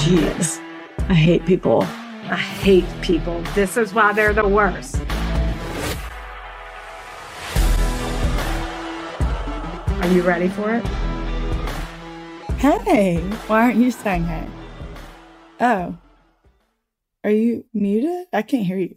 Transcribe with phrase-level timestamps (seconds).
[0.00, 0.58] Jeez.
[1.10, 1.82] I hate people.
[1.82, 3.42] I hate people.
[3.54, 4.96] This is why they're the worst.
[10.00, 10.86] Are you ready for it?
[12.56, 14.48] Hey, why aren't you saying hey?
[15.60, 15.98] Oh.
[17.22, 18.26] Are you muted?
[18.32, 18.96] I can't hear you.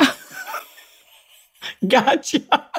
[1.86, 2.70] Gotcha.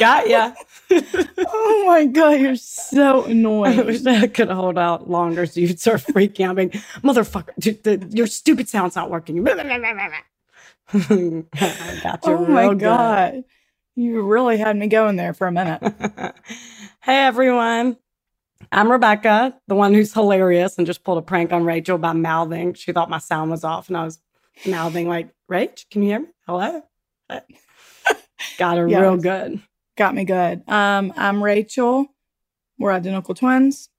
[0.00, 0.52] Got ya.
[0.90, 3.80] oh my god, you're so annoying.
[3.80, 6.56] I wish I could hold out longer so you'd start freaking out.
[6.56, 9.46] Being, Motherfucker, dude, the, your stupid sound's not working.
[10.92, 12.80] I got you oh my real good.
[12.80, 13.44] god.
[13.94, 15.82] You really had me going there for a minute.
[17.02, 17.98] hey everyone.
[18.72, 22.72] I'm Rebecca, the one who's hilarious and just pulled a prank on Rachel by mouthing.
[22.74, 24.18] She thought my sound was off and I was
[24.66, 26.28] mouthing like, Rach, can you hear me?
[26.46, 26.82] Hello?
[28.58, 29.60] Got her Yeah, real good.
[30.00, 30.66] Got me good.
[30.66, 32.06] Um, I'm Rachel.
[32.78, 33.90] We're identical twins.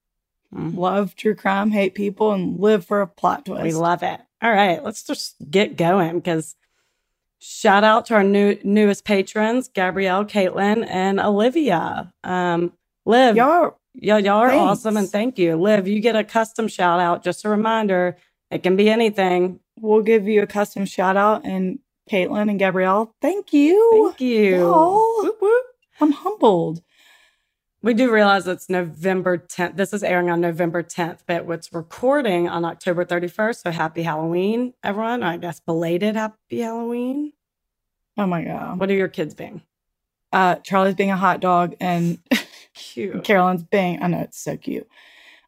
[0.52, 0.76] Mhm.
[0.76, 3.62] Love true crime, hate people, and live for a plot twist.
[3.62, 4.20] We love it.
[4.42, 6.56] All right, let's just get going because
[7.38, 12.12] shout out to our new newest patrons, Gabrielle, Caitlin, and Olivia.
[12.24, 12.74] Um,
[13.06, 14.60] Liv, Y'all Yeah, y'all are Thanks.
[14.64, 15.56] awesome and thank you.
[15.56, 17.24] Liv, you get a custom shout out.
[17.24, 18.18] Just a reminder,
[18.50, 19.60] it can be anything.
[19.80, 21.78] we'll give you a custom shout out and
[22.10, 23.14] Caitlin and Gabrielle.
[23.22, 23.90] Thank you.
[24.08, 24.62] Thank you.
[24.62, 25.24] y'all.
[25.24, 25.66] Whoop, whoop.
[26.00, 26.82] I'm humbled.
[27.84, 29.76] We do realize it's November 10th.
[29.76, 33.64] This is airing on November 10th, but it's recording on October 31st.
[33.64, 35.24] So happy Halloween, everyone.
[35.24, 37.34] I guess belated happy Halloween.
[38.18, 38.80] Oh my god.
[38.80, 39.64] What are your kids being?
[40.32, 42.20] Uh Charlie's being a hot dog and
[42.76, 43.24] Cute.
[43.24, 44.88] Carolyn's being I know it's so cute.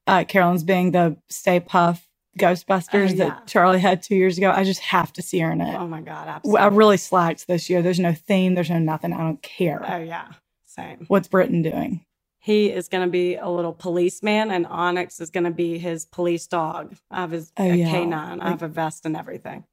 [0.08, 2.08] Uh Carolyn's being the Stay Puff
[2.40, 3.26] Ghostbusters Oh, yeah.
[3.26, 4.52] that Charlie had two years ago.
[4.52, 5.76] I just have to see her in it.
[5.76, 6.28] Oh my God.
[6.28, 6.62] Absolutely.
[6.62, 7.82] I really slacked this year.
[7.82, 9.14] There's no theme, there's no nothing.
[9.14, 9.84] I don't care.
[9.88, 10.30] oh, yeah.
[10.66, 11.06] Same.
[11.08, 12.04] What's Britain doing?
[12.40, 16.06] He is going to be a little policeman, and Onyx is going to be his
[16.06, 16.94] police dog.
[17.10, 17.90] I have his Oh, a yeah.
[17.90, 18.42] canine.
[18.42, 19.64] I have a vest and everything.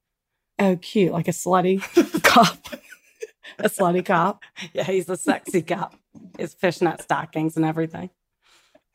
[0.59, 1.81] Oh, cute, like a slutty
[2.23, 2.59] cop.
[3.59, 4.43] a slutty cop.
[4.75, 5.97] Yeah, he's a sexy cop.
[6.39, 8.11] His fishnet stockings and everything.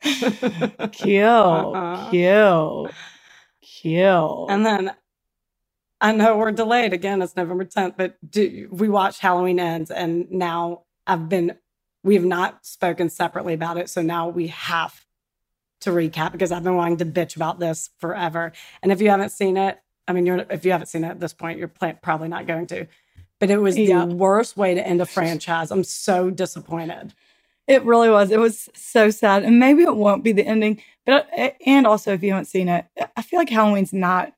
[0.00, 1.24] Cute.
[1.24, 2.10] Uh-huh.
[2.10, 2.94] Cute.
[3.80, 4.46] Cute.
[4.50, 4.94] And then
[6.00, 7.22] I know we're delayed again.
[7.22, 11.56] It's November 10th, but do, we watched Halloween Ends, and now I've been,
[12.04, 13.88] we have not spoken separately about it.
[13.90, 15.04] So now we have
[15.80, 18.52] to recap because I've been wanting to bitch about this forever.
[18.82, 19.78] And if you haven't seen it,
[20.08, 21.68] I mean, you're, if you haven't seen it at this point, you're
[22.02, 22.86] probably not going to.
[23.40, 24.06] But it was Yeah.
[24.06, 25.70] the worst way to end a franchise.
[25.70, 27.12] I'm so disappointed.
[27.66, 28.30] It really was.
[28.30, 29.42] It was so sad.
[29.42, 30.80] And maybe it won't be the ending.
[31.04, 32.84] But, uh, and also, if you haven't seen it,
[33.16, 34.32] I feel like Halloween's not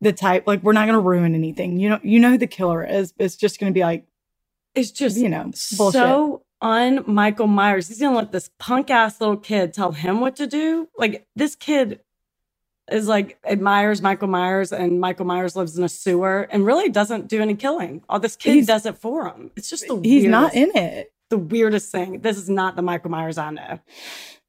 [0.00, 1.78] the type, like, we're not going to ruin anything.
[1.78, 3.12] You know, you know who the killer is.
[3.12, 4.06] But it's just going to be like,
[4.74, 6.00] It's just you know, bullshit.
[6.00, 7.88] so un Michael Myers.
[7.88, 10.88] He's gonna let this punk ass little kid tell him what to do.
[10.96, 12.00] Like this kid
[12.90, 17.28] is like admires Michael Myers, and Michael Myers lives in a sewer and really doesn't
[17.28, 18.02] do any killing.
[18.08, 19.50] All this kid He's- does it for him.
[19.56, 21.12] It's just the He's not in it.
[21.34, 22.20] The weirdest thing.
[22.20, 23.80] This is not the Michael Myers I know.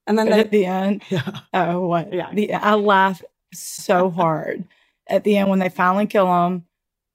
[0.06, 2.14] And then at the end, yeah, oh, what?
[2.14, 2.30] Yeah.
[2.32, 3.24] The, I laugh
[3.54, 4.66] so hard
[5.08, 6.66] at the end when they finally kill him.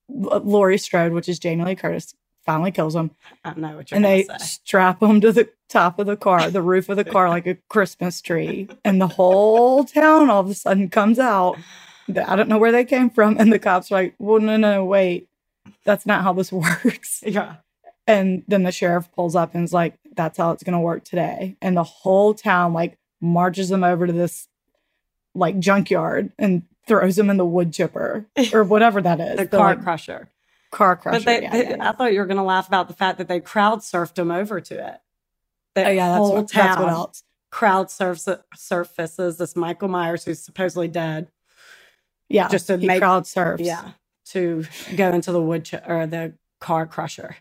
[0.08, 3.12] Laurie Strode, which is Jamie Lee Curtis, finally kills him.
[3.44, 4.38] I know what you're and they say.
[4.38, 7.56] strap him to the top of the car, the roof of the car, like a
[7.68, 8.68] Christmas tree.
[8.84, 11.58] And the whole town all of a sudden comes out.
[12.08, 13.36] I don't know where they came from.
[13.38, 15.28] And the cops are like, well, no, no, wait.
[15.84, 16.50] That's not how this
[16.84, 17.22] works.
[17.24, 17.56] Yeah,
[18.06, 21.04] And then the sheriff pulls up and is like, that's how it's going to work
[21.04, 21.56] today.
[21.62, 24.48] And the whole town like marches them over to this
[25.34, 29.36] like junkyard and throws them in the wood chipper or whatever that is.
[29.36, 30.28] the The, car like, crusher.
[30.72, 31.18] car crusher.
[31.20, 31.88] But they, yeah, they- yeah.
[31.88, 34.60] I thought you were gonna laugh about the fact that they crowd surfed him over
[34.60, 35.00] to it.
[35.76, 37.22] The Oh, yeah, that's whole that's what town else.
[37.52, 41.28] crowd surfs, surfaces this Michael Myers who's supposedly dead.
[42.28, 42.48] Yeah.
[42.48, 43.62] just to he make- crowd surfs.
[43.62, 43.90] Yeah,
[44.30, 44.64] to
[44.96, 47.36] go into the wood ch- or the car crusher.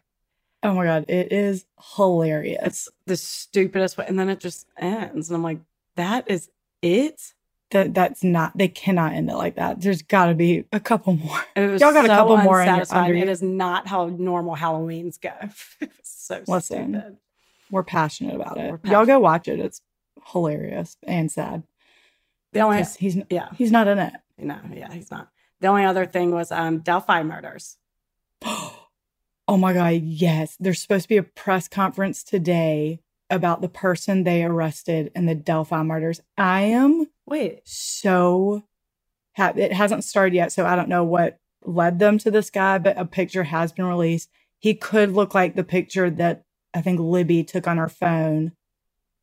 [0.63, 1.65] Oh my god, it is
[1.95, 2.59] hilarious.
[2.63, 5.59] It's the stupidest way, and then it just ends, and I'm like,
[5.95, 6.49] that is
[6.81, 7.33] it.
[7.71, 9.79] that that's not they cannot end it like that.
[9.79, 11.39] There's got to be a couple more.
[11.55, 13.47] Y'all got a couple more in your- under It you.
[13.47, 15.31] not how normal Halloweens go.
[15.79, 17.17] It was so Listen, stupid.
[17.71, 18.71] We're passionate about it.
[18.71, 19.59] We're Y'all go watch it.
[19.59, 19.81] It's
[20.31, 21.63] hilarious and sad.
[22.51, 24.13] The only He's yeah, he's not in it.
[24.37, 25.29] no, yeah, he's not.
[25.61, 27.77] The only other thing was um Delphi murders.
[29.49, 30.55] oh my god, yes.
[30.59, 32.99] There's supposed to be a press conference today
[33.31, 36.21] about the person they arrested in the Delphi murders.
[36.37, 38.63] I am Wait, so
[39.33, 39.63] happy.
[39.63, 42.97] It hasn't started yet, so I don't know what led them to this guy, but
[42.97, 44.29] a picture has been released.
[44.59, 46.43] He could look like the picture that
[46.75, 48.51] I think Libby took on her phone.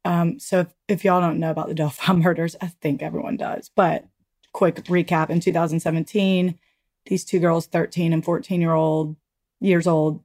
[0.05, 3.70] Um, so if, if y'all don't know about the Delphi murders, I think everyone does.
[3.76, 4.06] But
[4.52, 6.58] quick recap in 2017,
[7.06, 9.14] these two girls, 13 and 14 year old
[9.60, 10.22] years old,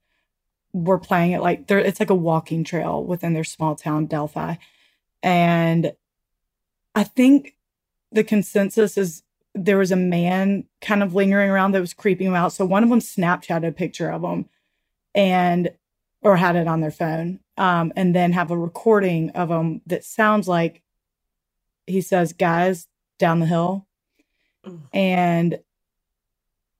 [0.73, 4.55] were playing it like they're it's like a walking trail within their small town Delphi.
[5.21, 5.93] And
[6.95, 7.55] I think
[8.11, 9.23] the consensus is
[9.53, 12.53] there was a man kind of lingering around that was creeping them out.
[12.53, 14.47] So one of them Snapchatted a picture of them
[15.13, 15.71] and
[16.21, 17.39] or had it on their phone.
[17.57, 20.81] Um, and then have a recording of them that sounds like
[21.85, 22.87] he says, guys,
[23.19, 23.85] down the hill.
[24.93, 25.59] And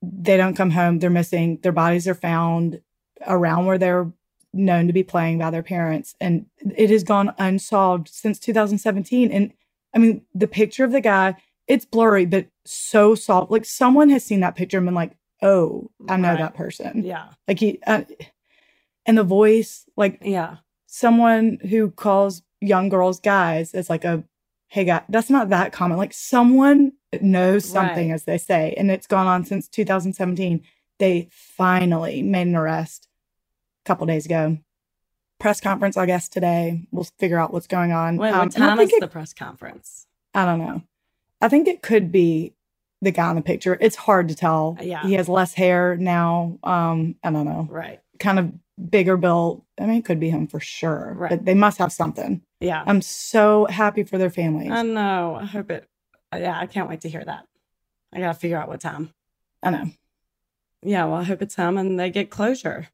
[0.02, 1.00] they don't come home.
[1.00, 1.60] They're missing.
[1.62, 2.82] Their bodies are found
[3.28, 4.12] around where they're
[4.54, 6.16] known to be playing by their parents.
[6.20, 6.46] And
[6.76, 9.32] it has gone unsolved since 2017.
[9.32, 9.54] And
[9.94, 11.36] I mean, the picture of the guy,
[11.68, 13.52] it's blurry, but so soft.
[13.52, 15.12] Like someone has seen that picture and been like,
[15.42, 16.40] oh, I know Right.
[16.40, 17.04] that person.
[17.04, 17.30] Yeah.
[17.48, 18.04] Like he, uh,
[19.06, 20.58] and the voice, like Yeah.
[20.88, 24.24] someone who calls young girls guys is like a,
[24.68, 25.98] hey, guy, that's not that common.
[25.98, 28.14] Like someone knows something, Right.
[28.16, 28.74] as they say.
[28.78, 30.62] And it's gone on since 2017.
[31.00, 33.08] They finally made an arrest
[33.84, 34.58] a couple days ago.
[35.40, 36.84] Press conference, I guess, today.
[36.92, 38.18] We'll figure out what's going on.
[38.18, 40.06] Wait, Um, what time is it- the press conference?
[40.34, 40.84] I don't know.
[41.42, 42.54] I think it could be
[43.02, 43.76] the guy in the picture.
[43.82, 44.78] It's hard to tell.
[44.80, 45.02] Yeah.
[45.02, 46.60] He has less hair now.
[46.64, 47.68] Um, I don't know.
[47.70, 48.00] Right.
[48.20, 48.52] Kind of
[48.92, 49.64] bigger built.
[49.80, 51.16] I mean, it could be him for sure.
[51.18, 51.30] Right.
[51.32, 52.42] But they must have something.
[52.60, 52.84] Yeah.
[52.86, 54.70] I'm so happy for their families.
[54.72, 55.36] I know.
[55.42, 55.88] I hope it.
[56.34, 57.46] Uh, yeah, I can't wait to hear that.
[58.14, 59.14] I gotta figure out what time.
[59.64, 59.86] I know.
[60.84, 62.90] Yeah, well, I hope it's him and they get closure.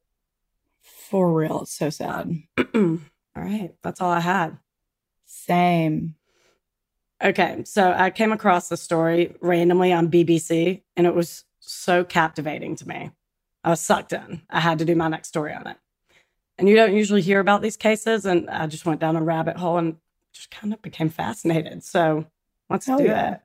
[0.82, 1.62] For real.
[1.62, 2.44] It's so sad.
[2.76, 3.00] all
[3.36, 4.58] right, that's all I had.
[5.26, 6.16] Same.
[7.24, 12.76] Okay, so I came across the story randomly on BBC, and it was so captivating
[12.78, 13.12] to me.
[13.64, 14.42] I was sucked in.
[14.50, 15.78] I had to do my next story on it.
[16.58, 19.58] And you don't usually hear about these cases, and I just went down a rabbit
[19.58, 19.98] hole and
[20.34, 21.84] just kind of became fascinated.
[21.84, 22.28] So
[22.70, 23.34] let's Hell do yeah.
[23.34, 23.42] it.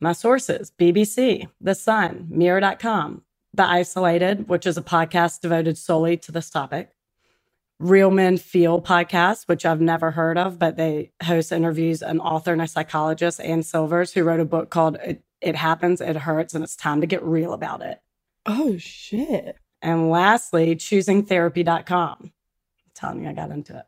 [0.00, 3.22] My sources BBC, The Sun, Mirror.com,
[3.54, 6.90] The Isolated, which is a podcast devoted solely to this topic.
[7.80, 12.52] Real Men Feel podcast, which I've never heard of, but they host interviews an author
[12.52, 16.54] and a psychologist, Ann Silvers, who wrote a book called It, it Happens, It Hurts,
[16.54, 18.00] and It's Time to Get Real About It.
[18.46, 19.56] Oh, shit.
[19.80, 22.16] And lastly, choosingtherapy.com.
[22.20, 22.32] I'm
[22.94, 23.84] telling you, I got into it.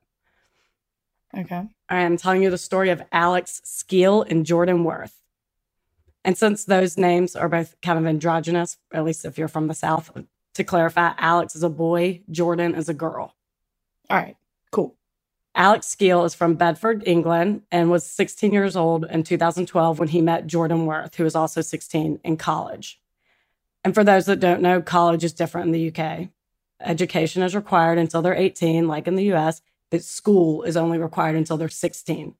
[1.37, 1.69] Okay.
[1.88, 5.21] I am telling you the story of Alex Skeel and Jordan Worth.
[6.25, 9.75] And since those names are both kind of androgynous, at least if you're from the
[9.75, 10.11] South,
[10.55, 13.37] to clarify, Alex is a boy, Jordan is a girl.
[14.11, 14.37] All right.
[14.71, 14.97] Cool.
[15.55, 20.21] Alex Skeel is from Bedford, England, and was 16 years old in 2012 when he
[20.21, 23.00] met Jordan Worth, who was also 16 in college.
[23.83, 26.29] And for those that don't know, college is different in the UK.
[26.81, 31.37] Education is required until they're 18, like in the US, but school is only required
[31.37, 32.34] until they're 16.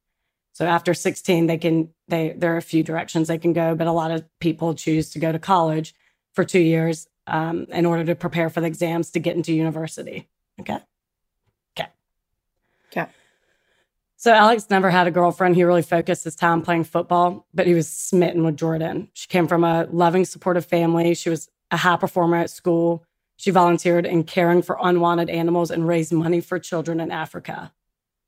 [0.53, 3.87] So after 16, they can they there are a few directions they can go, but
[3.87, 5.95] a lot of people choose to go to college
[6.35, 10.29] for two years um, in order to prepare for the exams to get into university.
[10.61, 10.79] Okay.
[11.79, 11.89] Okay.
[12.93, 13.11] Okay.
[14.17, 15.57] So Alex never had a girlfriend.
[15.57, 19.09] He really focused his time playing football, but he was smitten with Jordan.
[19.15, 21.15] She came from a loving, supportive family.
[21.15, 23.05] She was a high performer at school.
[23.41, 27.73] She volunteered in caring for unwanted animals and raised money for children in Africa.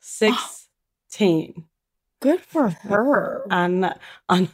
[0.01, 1.65] 16.
[2.23, 3.45] Good for her.
[3.51, 3.95] On,
[4.31, 4.49] on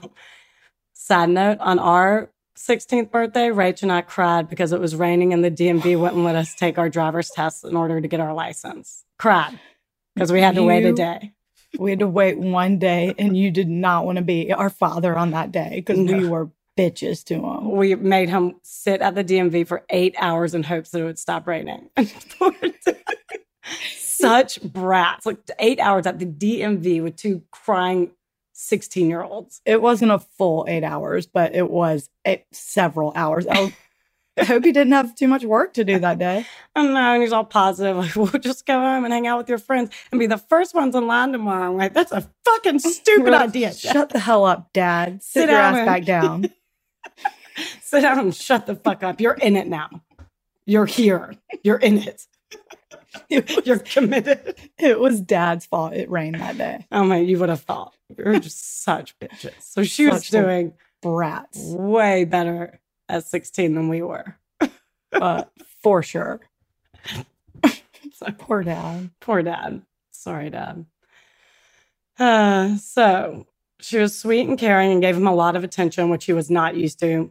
[0.94, 5.44] side note, on our 16th birthday, Rach and I cried because it was raining and
[5.44, 9.04] the DMV wouldn't let us take our driver's test in order to get our license.
[9.16, 9.60] Cried
[10.16, 11.34] because we had to wait a day.
[11.78, 15.16] We had to wait one day, and you did not want to be our father
[15.16, 17.73] on that day because we were bitches to him.
[17.73, 21.18] we made him sit at the DMV for eight hours in hopes that it would
[21.18, 21.90] stop raining.
[23.97, 28.12] Such brats, like eight hours at the DMV with two crying
[28.52, 29.61] 16 year olds.
[29.64, 33.47] It wasn't a full eight hours, but it was a, several hours.
[33.49, 33.75] I,
[34.37, 36.47] I hope you didn't have too much work to do that day.
[36.75, 37.14] I don't know.
[37.14, 39.90] And he's all positive, like, we'll just go home and hang out with your friends
[40.11, 41.70] and be the first ones in line tomorrow.
[41.70, 43.73] I'm like, that's a fucking stupid idea.
[43.75, 45.23] Shut the hell up, Dad.
[45.23, 46.50] Sit, Sit your ass and- back down.
[47.83, 49.21] Sit down and shut the fuck up.
[49.21, 49.88] You're in it now.
[50.67, 51.35] You're here.
[51.64, 52.26] You're in it.
[53.64, 54.55] You're committed.
[54.78, 55.93] it was Dad's fault.
[55.95, 56.87] It rained that day.
[56.93, 57.95] Oh my, you would have thought.
[58.17, 59.55] You're just such bitches.
[59.61, 64.37] So she was Such little- doing Brats, way better at 16 than we were.
[65.12, 65.45] uh,
[65.83, 66.40] for sure.
[68.14, 69.11] So Poor Dad.
[69.21, 69.83] poor dad.
[70.11, 70.87] Sorry, dad.
[72.19, 73.47] Uh, so
[73.80, 76.50] she was sweet and caring and gave him a lot of attention, which he was
[76.50, 77.30] not used to.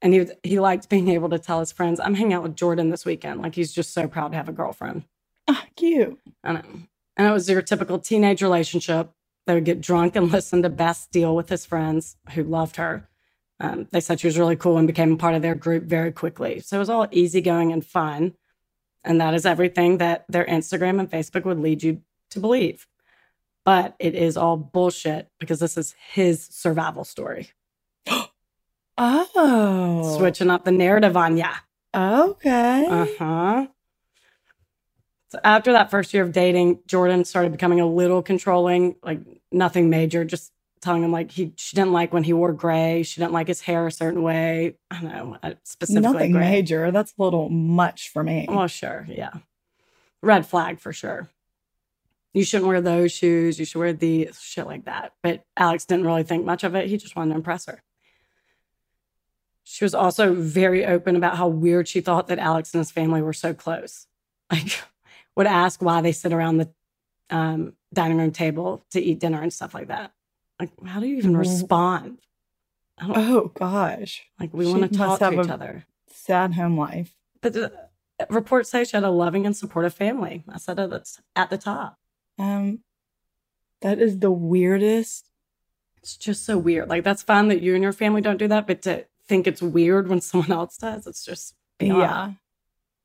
[0.00, 2.90] And he he liked being able to tell his friends, "I'm hanging out with Jordan
[2.90, 5.04] this weekend." Like he's just so proud to have a girlfriend.
[5.48, 6.18] Ah, cute.
[6.44, 6.62] I know.
[7.16, 9.10] And it was your typical teenage relationship.
[9.46, 13.08] They would get drunk and listen to Bastille with his friends who loved her.
[13.60, 16.12] Um, they said she was really cool and became a part of their group very
[16.12, 16.60] quickly.
[16.60, 18.34] So it was all easygoing and fun.
[19.02, 22.86] And that is everything that their Instagram and Facebook would lead you to believe.
[23.68, 27.50] But it is all bullshit because this is his survival story.
[29.00, 30.16] Oh.
[30.18, 31.52] Switching up the narrative on ya.
[31.94, 32.86] Okay.
[32.90, 33.66] Uh huh.
[35.28, 39.20] So after that first year of dating, Jordan started becoming a little controlling, like
[39.52, 43.20] nothing major, just telling him like he she didn't like when he wore gray, she
[43.20, 44.78] didn't like his hair a certain way.
[44.90, 46.50] I don't know uh, specifically Nothing gray.
[46.50, 46.90] major.
[46.90, 48.46] That's a little much for me.
[48.48, 49.34] Well, sure, yeah,
[50.22, 51.28] red flag for sure.
[52.34, 53.58] You shouldn't wear those shoes.
[53.58, 55.14] You should wear the shit like that.
[55.22, 56.88] But Alex didn't really think much of it.
[56.88, 57.82] He just wanted to impress her.
[59.64, 63.22] She was also very open about how weird she thought that Alex and his family
[63.22, 64.06] were so close.
[64.50, 64.80] Like,
[65.36, 66.70] would ask why they sit around the
[67.28, 70.12] um, dining room table to eat dinner and stuff like that.
[70.58, 71.38] Like, how do you even Mhm.
[71.40, 72.18] respond?
[73.00, 74.24] Oh gosh.
[74.40, 75.84] like, we want to talk to each other.
[76.08, 77.14] Sad home life.
[77.42, 77.72] But the
[78.30, 80.44] reports say she had a loving and supportive family.
[80.48, 81.98] I said that's at the top.
[82.38, 82.80] Um
[83.80, 85.30] that is the weirdest.
[85.98, 86.88] It's just so weird.
[86.88, 89.62] Like, that's fine that you and your family don't do that, but to think it's
[89.62, 92.00] weird when someone else does, it's just beyond.
[92.00, 92.32] Yeah.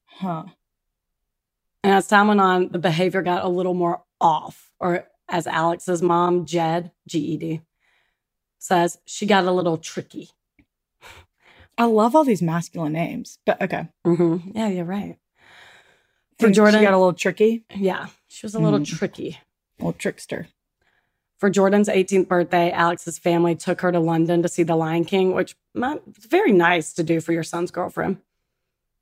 [0.06, 0.44] Huh.
[1.84, 6.02] And as time went on, the behavior got a little more off, or as Alex's
[6.02, 7.62] mom, Jed, GED,
[8.58, 10.30] says, she got a little tricky.
[11.78, 13.40] I love all these masculine names.
[13.46, 13.90] But okay.
[14.06, 15.18] hmm Yeah, you're right.
[16.40, 17.66] For Jordan- She got a little tricky.
[17.76, 18.86] Yeah, she was a little Mm.
[18.98, 19.40] tricky.
[19.80, 20.48] A little trickster.
[21.38, 25.34] For Jordan's 18th birthday, Alex's family took her to London to see The Lion King,
[25.34, 28.18] which it's very nice to do for your son's girlfriend.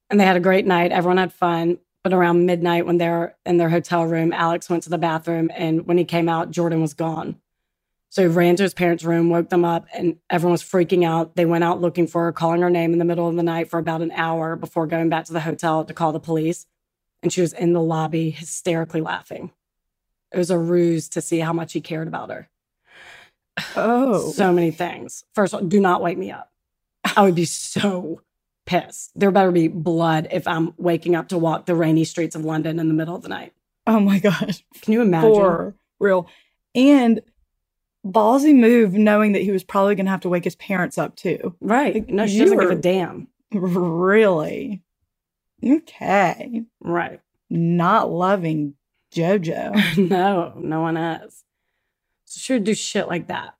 [0.10, 0.92] And they had a great night.
[0.92, 1.80] Everyone had fun.
[2.04, 5.52] But around midnight, when they were in their hotel room, Alex went to the bathroom.
[5.56, 7.36] And when he came out, Jordan was gone.
[8.10, 11.36] So he ran to his parents' room, woke them up, and everyone was freaking out.
[11.36, 13.70] They went out looking for her, calling her name in the middle of the night
[13.70, 16.66] for about an hour before going back to the hotel to call the police.
[17.24, 19.52] And she was in the lobby, hysterically laughing.
[20.32, 22.50] It was a ruse to see how much he cared about her.
[23.76, 24.32] Oh.
[24.32, 25.24] So many things.
[25.36, 26.52] First of all, do not wake me up.
[27.04, 28.22] I would be so
[28.66, 29.12] pissed.
[29.16, 32.80] There better be blood if I'm waking up to walk the rainy streets of London
[32.80, 33.54] in the middle of the night.
[33.88, 34.56] oh my god.
[34.82, 35.34] Can you imagine?
[35.34, 36.28] For real.
[36.74, 37.22] And
[38.06, 41.56] ballsy move knowing that he was probably gonna have to wake his parents up too.
[41.60, 42.08] Right.
[42.08, 43.28] No, she doesn't give a damn.
[43.54, 44.82] Really?
[45.64, 46.64] Okay.
[46.80, 47.20] Right.
[47.50, 48.76] Not loving
[49.14, 50.10] JoJo.
[50.10, 51.44] no, no one has.
[52.26, 53.56] So she would do shit like that.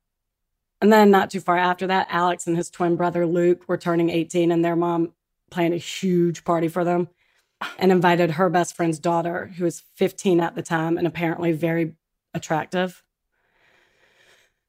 [0.80, 4.10] And then not too far after that, Alex and his twin brother Luke were turning
[4.10, 5.12] 18 and their mom
[5.50, 7.08] planned a huge party for them
[7.78, 11.94] and invited her best friend's daughter, who was 15 at the time and apparently very
[12.34, 13.04] attractive.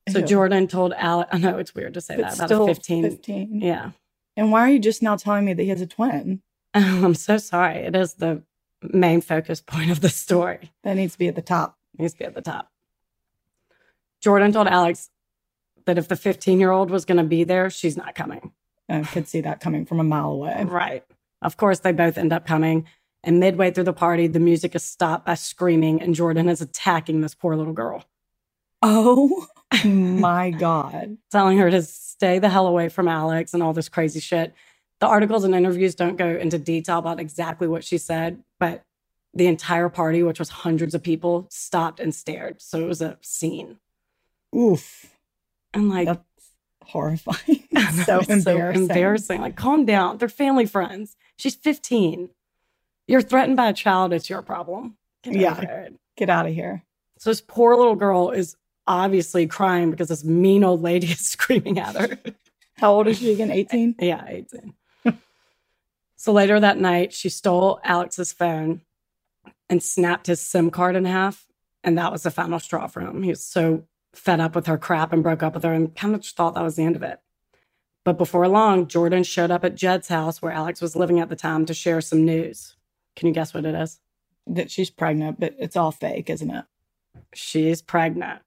[0.10, 0.26] So Ew.
[0.26, 3.04] Jordan told Alex, I know it's weird to say But that about still a 15.
[3.04, 3.62] 15.
[3.62, 3.92] Yeah.
[4.36, 6.42] And why are you just now telling me that he has a twin?
[7.04, 7.78] I'm so sorry.
[7.78, 8.44] It is the
[8.82, 10.72] main focus point of the story.
[10.84, 11.78] That needs to be at the top.
[11.98, 12.70] needs to be at the top.
[14.22, 15.10] Jordan told Alex
[15.86, 18.52] that if the 15 year old was going to be there, she's not coming.
[18.90, 20.64] I could see that coming from a mile away.
[20.66, 21.04] Right.
[21.42, 22.86] Of course, they both end up coming.
[23.24, 27.22] And midway through the party, the music is stopped by screaming, and Jordan is attacking
[27.22, 28.04] this poor little girl,
[28.82, 29.48] Oh
[29.86, 31.18] my God.
[31.32, 34.54] telling her to stay the hell away from Alex and all this crazy shit.
[35.04, 38.86] The articles and interviews don't go into detail about exactly what she said, but
[39.34, 42.62] the entire party, which was hundreds of people, stopped and stared.
[42.62, 43.80] So it was a scene.
[44.56, 45.14] Oof.
[45.74, 46.22] And like, That's
[46.86, 47.68] horrifying.
[48.06, 48.84] So embarrassing.
[48.84, 49.42] embarrassing.
[49.42, 50.20] Like, calm down.
[50.20, 51.18] They're family friends.
[51.36, 52.30] She's 15.
[53.06, 54.14] You're threatened by a child.
[54.14, 54.96] It's your problem.
[55.24, 55.90] Get Yeah.
[56.16, 56.82] Get out of here.
[57.18, 58.56] So this poor little girl is
[58.88, 62.18] obviously crying because this mean old lady is screaming at her.
[62.76, 63.52] How old is she again?
[63.52, 63.96] 18?
[64.00, 64.74] yeah, 18.
[66.24, 68.80] So later that night, she stole Alex's phone
[69.70, 71.46] and snapped his SIM card in half.
[71.84, 73.24] And that was the final straw for him.
[73.24, 76.16] He was so fed up with her crap and broke up with her and kind
[76.16, 77.20] of thought that was the end of it.
[78.06, 81.36] But before long, Jordan showed up at Jed's house where Alex was living at the
[81.36, 82.78] time to share some news.
[83.18, 84.00] Can you guess what it is?
[84.48, 86.64] That she's pregnant, but it's all fake, isn't it?
[87.34, 88.40] She's pregnant.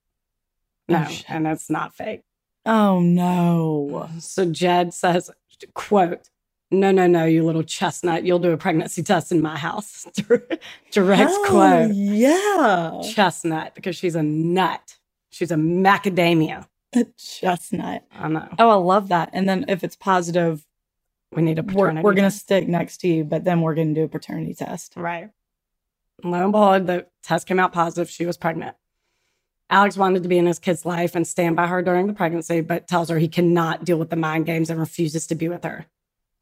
[0.88, 1.26] Oh, No, shit.
[1.28, 2.22] and it's not fake.
[2.64, 4.08] Oh no.
[4.18, 5.30] So Jed says,
[5.74, 6.30] quote,
[6.70, 8.24] no, no, no, you little chestnut.
[8.24, 10.06] You'll do a pregnancy test in my house.
[10.92, 11.92] Direct Oh, quote.
[11.94, 13.00] Yeah.
[13.12, 14.96] Chestnut, because she's a nut.
[15.30, 16.66] She's a macadamia.
[16.94, 18.04] A chestnut.
[18.12, 18.48] I know.
[18.58, 19.30] Oh, I love that.
[19.32, 20.64] And then if it's positive,
[21.32, 22.02] we need a We're, paternity.
[22.04, 24.08] we're going to test." stick next to you, but then we're going to do a
[24.08, 24.94] paternity test.
[24.96, 25.30] Right.
[26.24, 28.08] Lo and behold, the test came out positive.
[28.08, 28.74] She was pregnant.
[29.68, 32.60] Alex wanted to be in his kid's life and stand by her during the pregnancy,
[32.60, 35.64] but tells her he cannot deal with the mind games and refuses to be with
[35.64, 35.86] her.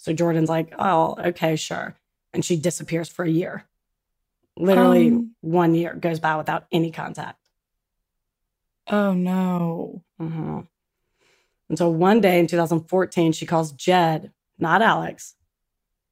[0.04, 1.96] So Jordan's like, oh, okay, sure.
[2.34, 3.64] And she disappears for a year.
[4.54, 5.34] Literally Um.
[5.40, 7.40] one year goes by without any contact.
[8.86, 10.02] Oh, no.
[10.18, 10.60] hmm
[11.70, 15.36] Until one day in 2014, she calls Jed, not Alex,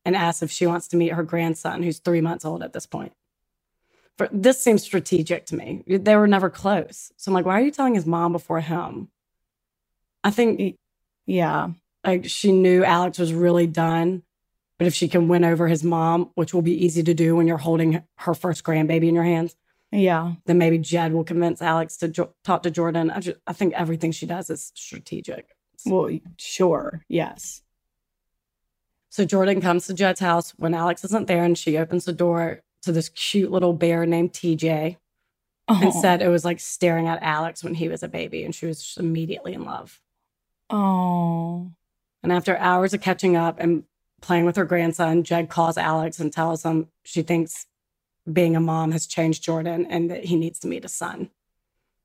[0.07, 2.87] and asks if she wants to meet her grandson, who's three months old at this
[2.87, 3.13] point.
[4.17, 5.85] For, this seems strategic to me.
[5.87, 7.13] They were never close.
[7.19, 9.09] So I'm like, why are you telling his mom before him?
[10.25, 10.79] I think
[11.27, 11.73] Yeah.
[12.05, 14.23] Like she knew Alex was really done,
[14.79, 17.47] but if she can win over his mom, which will be easy to do when
[17.47, 19.55] you're holding her first grandbaby in your hands,
[19.93, 20.35] Yeah.
[20.47, 23.11] then maybe Jed will convince Alex to jo- talk to Jordan.
[23.11, 25.55] I just, I think everything she does is strategic.
[25.87, 27.05] Well, sure.
[27.09, 27.63] Yes.
[29.11, 32.63] So Jordan comes to Jed's house when Alex isn't there, and she opens the door
[32.83, 34.97] to this cute little bear named TJ
[35.69, 36.01] and Oh.
[36.03, 38.83] said it was like staring at Alex when he was a baby, and she was
[38.83, 40.01] just immediately in love.
[40.71, 41.71] Oh.
[42.23, 43.85] And after hours of catching up and
[44.21, 47.67] playing with her grandson, Jed calls Alex and tells him she thinks
[48.33, 51.31] being a mom has changed Jordan and that he needs to meet a son.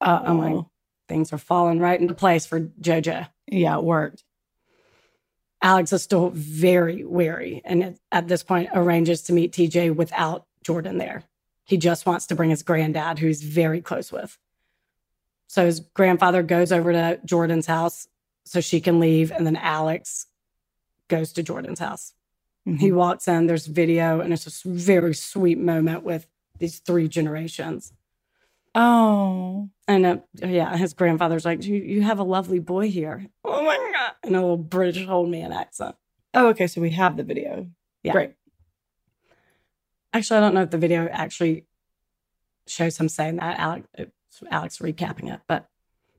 [0.01, 0.65] Uh I'm like,
[1.07, 3.27] things are falling right into place for JoJo.
[3.47, 4.23] Yeah, it worked.
[5.61, 10.45] Alex is still very wary and at- at this point arranges to meet TJ without
[10.63, 11.23] Jordan there.
[11.63, 14.37] He just wants to bring his granddad, who he's very close with.
[15.47, 18.07] So his grandfather goes over to Jordan's house
[18.47, 20.27] so she can leave, and then Alex
[21.09, 22.13] goes to Jordan's house.
[22.65, 22.95] He Mhm.
[22.95, 26.27] walks in, there's video, and it's this very sweet moment with
[26.59, 27.93] these three generations.
[28.75, 29.69] Oh.
[29.87, 33.27] And uh, yeah, his grandfather's like, you, you have a lovely boy here.
[33.45, 34.11] Oh my God.
[34.29, 35.95] In a little British old man accent.
[36.33, 36.67] Oh, okay.
[36.67, 37.67] So we have the video.
[38.03, 38.11] Yeah.
[38.11, 38.33] Great.
[40.13, 41.65] Actually, I don't know if the video actually
[42.67, 43.57] shows him saying that.
[43.59, 43.87] Alex,
[44.51, 45.69] Alex recapping it, but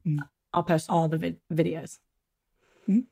[0.07, 0.20] Mm.
[0.55, 1.98] I'll post all the vid- videos.
[2.88, 3.05] Mhm.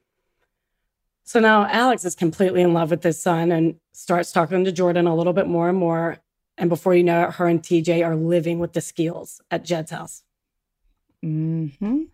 [1.25, 5.07] So now Alex is completely in love with his son and starts talking to Jordan
[5.07, 6.19] a little bit more and more.
[6.57, 9.91] And before you know it, her and TJ are living with the Skeels at Jed's
[9.91, 10.23] house.
[11.23, 12.05] hmm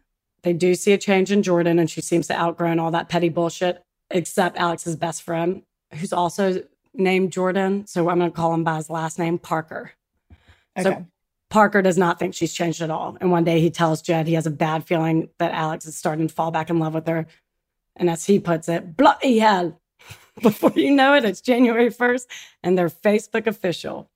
[0.42, 3.28] They do see a change in Jordan, and she seems to outgrown all that petty
[3.28, 5.62] bullshit, except Alex's best friend,
[5.94, 7.86] who's also named Jordan.
[7.86, 9.92] So I'm going to call him by his last name, Parker.
[10.76, 10.82] Okay.
[10.82, 11.06] So
[11.50, 13.16] Parker does not think she's changed at all.
[13.20, 16.26] And one day he tells Jed he has a bad feeling that Alex is starting
[16.26, 17.26] to fall back in love with her.
[17.96, 19.80] And as he puts it, bloody hell.
[20.42, 22.26] Before you know it, it's January 1st
[22.62, 24.10] and they're Facebook official.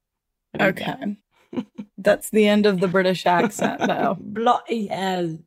[0.59, 1.17] okay.
[1.99, 4.17] That's the end of the British accent, though.
[4.21, 5.39] bloody hell.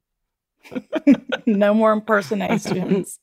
[1.46, 3.20] no more impersonations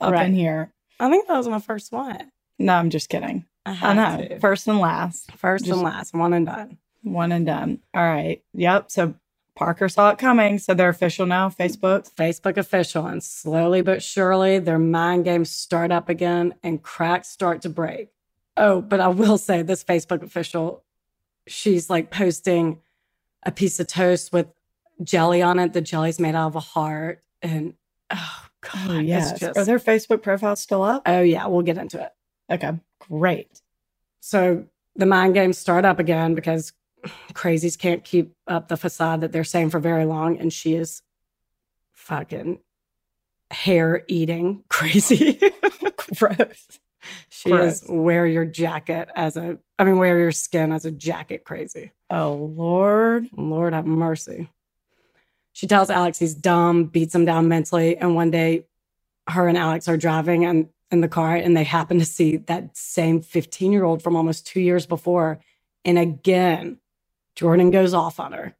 [0.00, 0.26] up Right.
[0.26, 0.72] in here.
[0.98, 2.30] I think that was my first one.
[2.58, 3.46] No, I'm just kidding.
[3.64, 4.28] I, I know.
[4.28, 4.38] to.
[4.40, 5.32] First and last.
[5.32, 6.78] First just- and last, one and done.
[7.02, 7.78] One and done.
[7.94, 8.42] All right.
[8.52, 8.90] Yep.
[8.90, 9.14] So
[9.60, 10.58] Parker saw it coming.
[10.58, 11.50] So they're official now.
[11.50, 12.10] Facebook.
[12.14, 17.60] Facebook official, and slowly but surely their mind games start up again and cracks start
[17.62, 18.08] to break.
[18.56, 20.82] Oh, but I will say this Facebook official,
[21.46, 22.78] she's like posting
[23.42, 24.46] a piece of toast with
[25.02, 25.74] jelly on it.
[25.74, 27.22] The jelly's made out of a heart.
[27.42, 27.74] And
[28.10, 29.38] oh, God, Oh, yes.
[29.38, 31.02] just- Are their Facebook profiles still up?
[31.04, 32.12] oh, yeah, we'll get into it.
[32.50, 32.72] Okay.
[32.98, 33.60] Great.
[34.20, 34.64] So
[34.96, 36.72] the mind games start up again because
[37.32, 40.38] crazies can't keep up the facade that they're saying for very long.
[40.38, 41.02] And she is
[41.92, 42.60] fucking
[43.50, 45.40] hair eating crazy.
[46.18, 46.78] Gross.
[47.28, 47.82] she Gross.
[47.82, 51.92] is wear your jacket as a, I mean, wear your skin as a jacket crazy.
[52.08, 53.28] Oh, Lord.
[53.36, 54.48] Lord have mercy.
[55.52, 57.96] She tells Alex he's dumb, beats him down mentally.
[57.96, 58.66] And one day,
[59.28, 62.76] her and Alex are driving and in the car, and they happen to see that
[62.76, 65.38] same 15 year old from almost two years before.
[65.84, 66.78] And again,
[67.40, 68.54] Jordan goes off on her.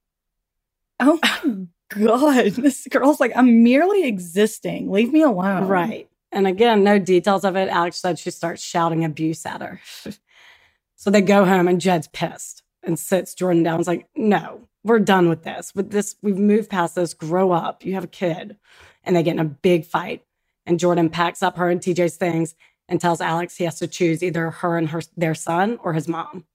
[1.01, 2.53] Oh, my God.
[2.57, 4.91] This girl's like, I'm merely existing.
[4.91, 5.69] Leave me alone.
[5.69, 6.09] Right.
[6.33, 7.69] And again, no details of it.
[7.69, 9.83] Alex said she starts shouting abuse at her.
[10.97, 13.81] so they go home, and Jed's pissed and sits Jordan down.
[13.81, 15.75] It's like, no, we're done with this.
[15.75, 17.13] With this, we've moved past this.
[17.13, 17.85] Grow up.
[17.85, 18.57] You have a kid.
[19.05, 20.25] And they get in a big fight.
[20.65, 22.55] And Jordan packs up her and TJ's things
[22.89, 26.09] and tells Alex he has to choose either her and her their son or his
[26.09, 26.47] mom.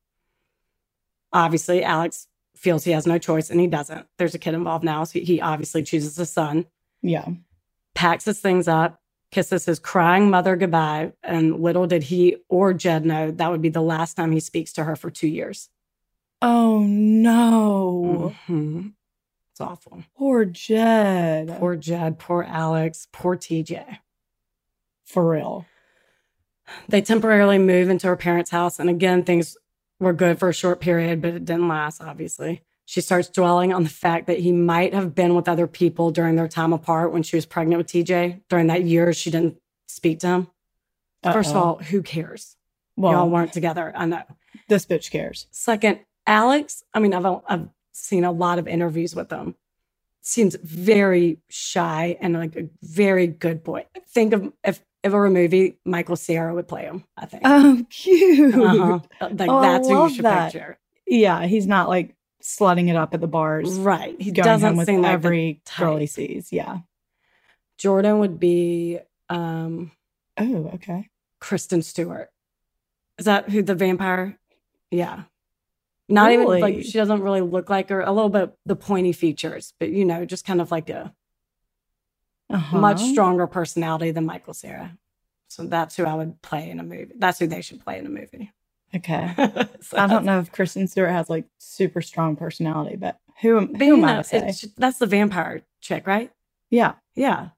[1.36, 4.08] Obviously, Alex feels he has no choice, and he doesn't.
[4.18, 6.66] There's a kid involved now, so he obviously chooses his son
[7.02, 7.28] Yeah.
[7.94, 13.06] packs his things up, kisses his crying mother goodbye, and little did he or Jed
[13.06, 15.70] know that would be the last time he speaks to her for two years.
[16.42, 18.34] Oh, no.
[18.48, 18.94] Mhm.
[19.52, 20.04] It's awful.
[20.18, 21.58] Poor Jed.
[21.60, 24.00] Poor Jed, poor Alex, poor TJ.
[25.06, 25.66] For real.
[26.88, 28.80] They temporarily move into her parents' house.
[28.80, 29.56] And again, things
[30.00, 32.64] were good for a short period, but it didn't last, obviously.
[32.86, 36.36] She starts dwelling on the fact that he might have been with other people during
[36.36, 38.42] their time apart when she was pregnant with TJ.
[38.50, 40.48] During that year, she didn't speak to him.
[41.24, 42.56] 1st of all, who cares?
[42.96, 43.92] well, Y'all weren't together.
[43.96, 44.22] I know.
[44.70, 45.48] this bitch cares.
[45.52, 49.56] Second, Alex, I mean, I've, I've seen a lot of interviews with him.
[50.22, 53.86] Seems very shy and like a very good boy.
[54.10, 57.44] Think of if, if it were a movie, Michael Cera would play him, I think.
[57.46, 58.56] Oh, cute.
[58.56, 59.00] Uh-huh.
[59.22, 60.52] Like Oh, that's who you should that.
[60.52, 60.80] picture.
[61.06, 63.72] Yeah, he's not like slutting it up at the bars.
[63.76, 64.20] Right.
[64.20, 66.52] He going doesn't with seem like every girl he sees.
[66.52, 66.80] Yeah.
[67.78, 68.98] Jordan would be
[69.30, 69.92] um
[70.38, 71.10] Oh, okay.
[71.40, 72.32] Kristen Stewart.
[73.20, 74.40] Is that who the vampire?
[74.90, 75.24] Yeah.
[76.10, 79.74] Not even like she doesn't really look like her, a little bit the pointy features,
[79.80, 81.14] but you know, just kind of like a
[82.50, 82.78] Uh-huh.
[82.78, 84.98] much stronger personality than Michael Cera.
[85.48, 87.12] So that's who I would play in a movie.
[87.18, 88.52] That's who they should play in a movie.
[88.96, 89.34] Okay.
[89.82, 93.82] So I don't know if Kristen Stewart has like super strong personality, but who, But
[93.82, 94.70] who am I know, to say?
[94.78, 96.32] that's the vampire chick, right?
[96.72, 96.94] Yeah.
[97.16, 97.50] Yeah.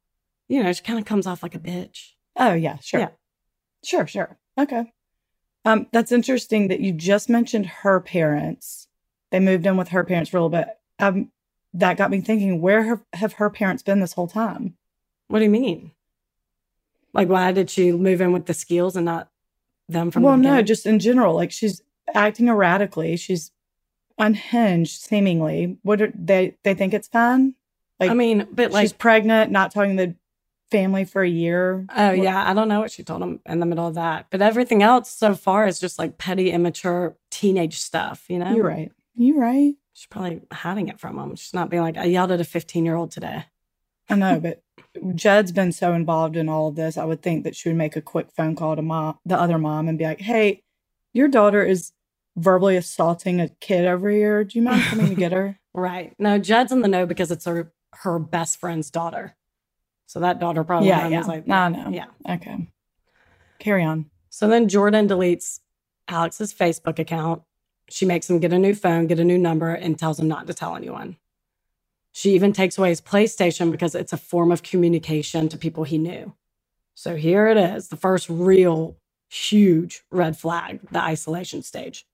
[0.49, 2.11] You know, she kind of comes off like a bitch.
[2.35, 2.77] Oh, yeah.
[2.79, 2.99] Sure.
[3.01, 3.09] Yeah.
[3.83, 4.07] Sure.
[4.07, 4.37] Sure.
[4.59, 4.91] Okay.
[5.65, 8.87] Um, that's interesting that you just mentioned her parents.
[9.31, 10.67] They moved in with her parents for a little bit.
[10.99, 11.31] Um,
[11.73, 14.75] that got me thinking, where have, have her parents been this whole time?
[15.27, 15.91] What do you mean?
[17.13, 19.29] Like, why did she move in with the Skeels and not
[19.89, 21.35] them from well, the no, just in general.
[21.35, 21.81] Like she's
[22.13, 23.17] acting erratically.
[23.17, 23.51] She's
[24.17, 25.77] unhinged, seemingly.
[25.83, 26.57] What are they?
[26.63, 27.55] They think it's fine.
[27.99, 30.15] Like I mean, but like, she's pregnant, not telling the
[30.69, 31.85] family for a year.
[31.95, 34.27] oh What- yeah, I don't know what she told him in the middle of that.
[34.29, 38.25] But everything else so far is just like petty, immature teenage stuff.
[38.27, 38.91] You know, You're right.
[39.15, 39.73] You're right.
[39.93, 41.35] She's probably hiding it from him.
[41.35, 43.45] She's not being like, I yelled at a 15 year old today.
[44.09, 44.61] I know, but
[45.15, 46.97] Jed's been so involved in all of this.
[46.97, 49.57] I would think that she would make a quick phone call to mom, the other
[49.57, 50.63] mom, and be like, "Hey,
[51.13, 51.91] your daughter is
[52.35, 54.43] verbally assaulting a kid over here.
[54.43, 56.15] Do you mind coming to get her?" Right.
[56.17, 59.35] No, Jed's in the know because it's her her best friend's daughter.
[60.07, 61.19] So that daughter probably yeah, yeah.
[61.19, 61.89] was like, no, no.
[61.89, 62.05] yeah.
[62.27, 62.67] Okay.
[63.59, 64.09] Carry on.
[64.29, 65.59] So then Jordan deletes
[66.07, 67.43] Alex's Facebook account.
[67.89, 70.47] She makes him get a new phone, get a new number, and tells him not
[70.47, 71.17] to tell anyone.
[72.17, 75.99] She even takes away his PlayStation because it's a form of communication to people he
[75.99, 76.33] knew.
[76.95, 78.97] So here it is, the first real
[79.29, 82.07] huge red flag, the isolation stage.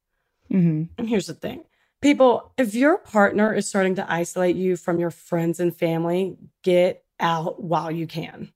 [0.51, 1.63] hmm And here's the thing
[2.01, 7.05] people, if your partner is starting to isolate you from your friends and family, get
[7.21, 8.51] out while you can.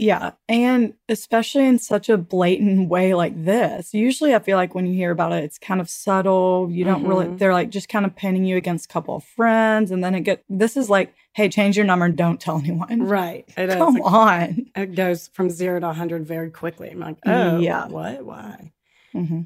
[0.00, 3.92] Yeah, and especially in such a blatant way like this.
[3.92, 6.68] Usually, I feel like when you hear about it, it's kind of subtle.
[6.70, 7.26] You don't really.
[7.26, 7.38] Mhm.
[7.38, 10.20] They're like just kind of pinning you against a couple of friends, and then it
[10.20, 10.44] get.
[10.48, 13.02] This is like, hey, change your number and don't tell anyone.
[13.02, 13.44] Right.
[13.56, 13.74] It is.
[13.74, 14.66] Come on.
[14.76, 16.90] It goes from zero to 100 very quickly.
[16.90, 17.88] I'm like, oh, Yeah.
[17.88, 18.24] what?
[18.24, 18.72] Why?
[19.12, 19.42] hmm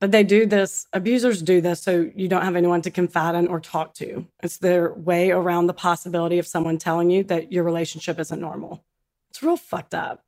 [0.00, 3.46] But they do this, abusers do this so you don't have anyone to confide in
[3.46, 4.26] or talk to.
[4.42, 8.84] It's their way around the possibility of someone telling you that your relationship isn't normal.
[9.32, 10.26] It's real fucked up.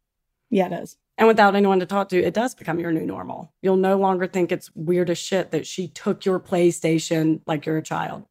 [0.49, 0.97] Yeah, it is.
[1.19, 3.53] And without anyone to talk to, it does become your new normal.
[3.61, 7.77] You'll no longer think it's weird as shit that she took your PlayStation like you're
[7.77, 8.25] a child.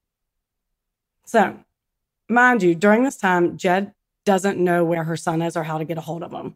[1.27, 1.59] So,
[2.27, 3.93] mind you, during this time, Jed
[4.25, 6.55] doesn't know where her son is or how to get a hold of him.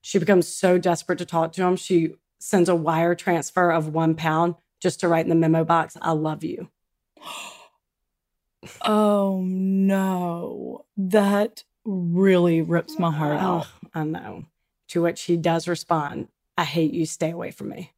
[0.00, 4.14] She becomes so desperate to talk to him, she sends a wire transfer of one
[4.14, 6.70] pound just to write in the memo box, I love you.
[8.82, 13.66] Oh no, that really rips my heart out.
[13.66, 14.46] Oh, I know.
[14.90, 17.92] To which he does respond, I hate you, stay away from me.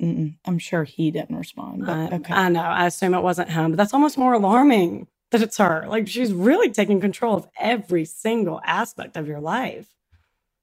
[0.00, 0.36] Mm-mm.
[0.46, 1.86] I'm sure he didn't respond.
[1.86, 2.34] But I, okay.
[2.34, 2.62] I know.
[2.62, 5.86] I assume it wasn't him, but that's almost more alarming that it's her.
[5.88, 9.88] Like she's really taking control of every single aspect of your life.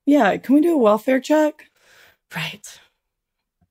[0.06, 1.66] yeah, can we do a welfare check?
[2.36, 2.80] Right.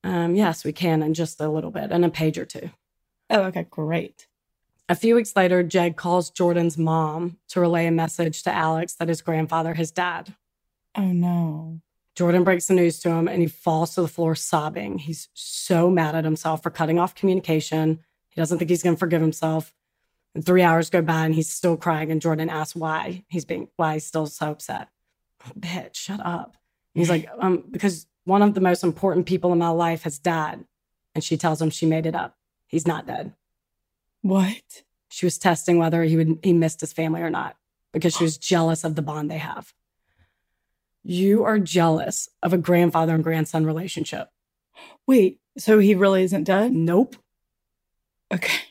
[0.04, 2.70] Um, yes, we can in just a little bit, in a page or two.
[3.30, 4.26] Oh, okay, great.
[4.88, 9.08] A few weeks later, Jed calls Jordan's mom to relay a message to Alex that
[9.08, 10.34] his grandfather has died.
[10.96, 11.80] Oh no.
[12.14, 14.98] Jordan breaks the news to him and he falls to the floor sobbing.
[14.98, 18.00] He's so mad at himself for cutting off communication.
[18.30, 19.74] He doesn't think he's going to forgive himself.
[20.34, 22.10] And three hours go by and he's still crying.
[22.10, 24.88] And Jordan asks why he's being why he's still so upset.
[25.58, 26.56] Bitch, shut up.
[26.94, 30.18] And he's like, um, because one of the most important people in my life has
[30.18, 30.64] died.
[31.14, 32.36] And she tells him she made it up.
[32.66, 33.34] He's not dead.
[34.26, 34.82] What?
[35.08, 37.56] She was testing whether he would he missed his family or not
[37.92, 39.72] because she was jealous of the bond they have.
[41.04, 44.28] You are jealous of a grandfather and grandson relationship.
[45.06, 46.72] Wait, so he really isn't dead?
[46.72, 47.14] Nope.
[48.34, 48.62] Okay.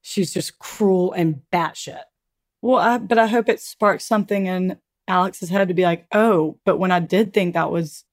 [0.00, 2.02] She's just cruel and batshit.
[2.62, 6.60] Well, I, but I hope it sparks something in Alex's head to be like, oh,
[6.64, 8.04] but when I did think that was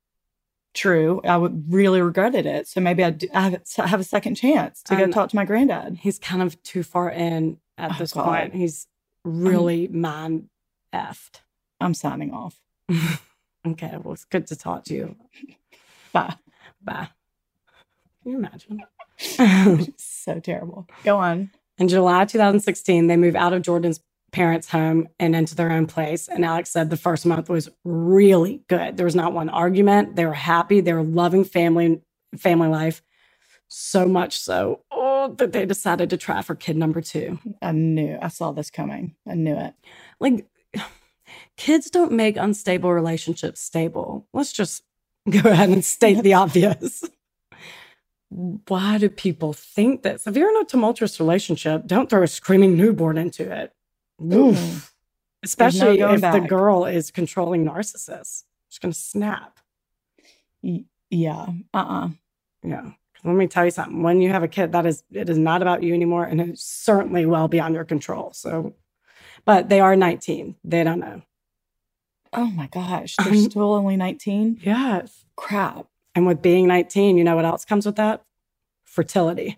[0.76, 2.68] true, I would really regretted it.
[2.68, 5.46] So maybe I, do, I have, a second chance to go And- talk to my
[5.46, 5.98] granddad.
[6.02, 8.26] He's kind of too far in at Oh, this God.
[8.26, 8.54] point.
[8.56, 8.88] He's
[9.24, 10.50] really mind
[10.94, 11.42] effed.
[11.82, 12.60] I'm signing off.
[13.68, 15.16] okay, well, it's good to talk to you.
[16.14, 16.36] Bye.
[16.84, 17.10] Bye.
[18.24, 18.84] Can you imagine?
[19.98, 20.88] so terrible.
[21.04, 21.52] Go on.
[21.78, 24.00] In July 2016, they moved out of Jordan's
[24.36, 26.28] parents' home and into their own place.
[26.28, 28.98] And Alex said the first month was really good.
[28.98, 30.18] There was not one argument.
[30.18, 30.82] They were happy.
[30.82, 32.02] They were loving family
[32.38, 33.02] family life.
[33.70, 37.40] So much so oh, that they decided to try for kid number two.
[37.62, 38.20] I knew.
[38.22, 39.16] I saw this coming.
[39.26, 39.74] I knew it.
[40.20, 40.46] Like,
[41.58, 44.28] kids don't make unstable relationships stable.
[44.34, 44.84] Let's just
[45.30, 47.06] go ahead and state the obvious.
[48.30, 50.28] Why do people think this?
[50.28, 53.72] If you're in a tumultuous relationship, don't throw a screaming newborn into it.
[54.22, 54.56] Oof.
[54.58, 54.90] Mm.
[55.44, 58.44] Especially going if the girl is controlling narcissist.
[58.70, 59.60] She's going to snap.
[61.10, 61.48] Yeah.
[61.74, 62.10] Uh uh
[62.64, 62.92] Yeah.
[63.24, 64.04] Let me tell you something.
[64.04, 66.26] When you have a kid, that is, it is not about you anymore.
[66.26, 68.32] And it's certainly well beyond your control.
[68.34, 68.76] So,
[69.46, 70.56] but they are 19.
[70.64, 71.22] They don't know.
[72.34, 73.16] Oh my gosh.
[73.24, 74.60] They're still only 19?
[74.62, 75.26] Yes.
[75.36, 75.88] Crap.
[76.14, 78.24] And with being 19, you know what else comes with that?
[78.84, 79.58] Fertility.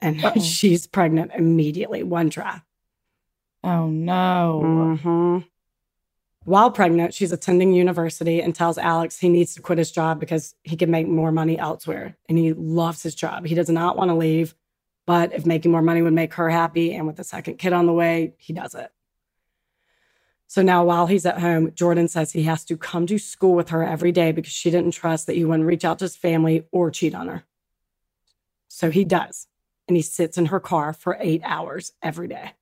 [0.00, 0.40] And Uh-oh.
[0.42, 2.62] she's pregnant immediately, one try.
[3.64, 4.60] Oh no.
[4.64, 5.46] Mhm.
[6.44, 10.56] While pregnant, she's attending university and tells Alex he needs to quit his job because
[10.64, 12.16] he can make more money elsewhere.
[12.28, 13.46] And he loves his job.
[13.46, 14.56] He does not want to leave,
[15.06, 17.86] but if making more money would make her happy and with the second kid on
[17.86, 18.90] the way, he does it.
[20.48, 23.68] So now while he's at home, Jordan says he has to come to school with
[23.70, 26.66] her every day because she didn't trust that he wouldn't reach out to his family
[26.72, 27.44] or cheat on her.
[28.68, 29.46] So he does.
[29.88, 32.52] And he sits in her car for eight hours every day.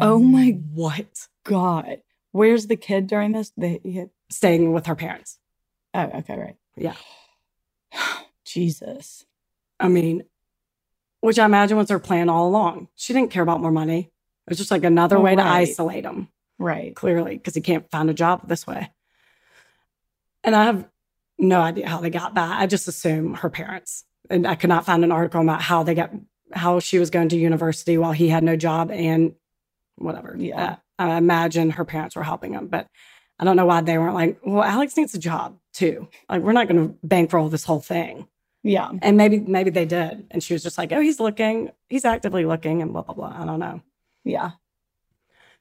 [0.00, 0.62] Oh my mm.
[0.72, 1.28] What?
[1.44, 2.02] God.
[2.32, 3.52] Where's the kid during this?
[3.56, 5.38] They, had- Staying with her parents.
[5.94, 6.56] oh, okay, right.
[6.76, 6.94] Yeah.
[8.44, 9.24] Jesus.
[9.80, 10.24] I mean,
[11.20, 12.88] which I imagine was her plan all along.
[12.96, 13.98] She didn't care about more money.
[14.46, 16.94] It was just like another Oh, way to isolate him, Right.
[16.94, 18.92] clearly, because he can't find a job this way.
[20.42, 20.88] And I have
[21.38, 22.60] no idea how they got that.
[22.60, 24.04] I just assume her parents.
[24.30, 26.10] And I could not find an article about how they got,
[26.52, 29.34] how she was going to university while he had no job and
[29.96, 30.36] whatever.
[30.38, 30.62] Yeah.
[30.62, 32.86] Uh, I imagine her parents were helping him, but
[33.38, 36.08] I don't know why they weren't like, well, Alex needs a job too.
[36.28, 38.28] Like, we're not going to bankroll this whole thing.
[38.62, 38.90] Yeah.
[39.02, 40.26] And maybe maybe they did.
[40.30, 43.36] And she was just like, oh, he's looking, he's actively looking, and blah, blah, blah.
[43.36, 43.82] I don't know.
[44.24, 44.52] Yeah.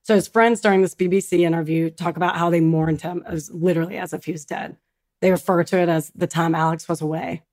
[0.03, 3.97] So his friends during this BBC interview talk about how they mourned him as literally
[3.97, 4.77] as if he was dead.
[5.21, 7.43] They refer to it as the time Alex was away.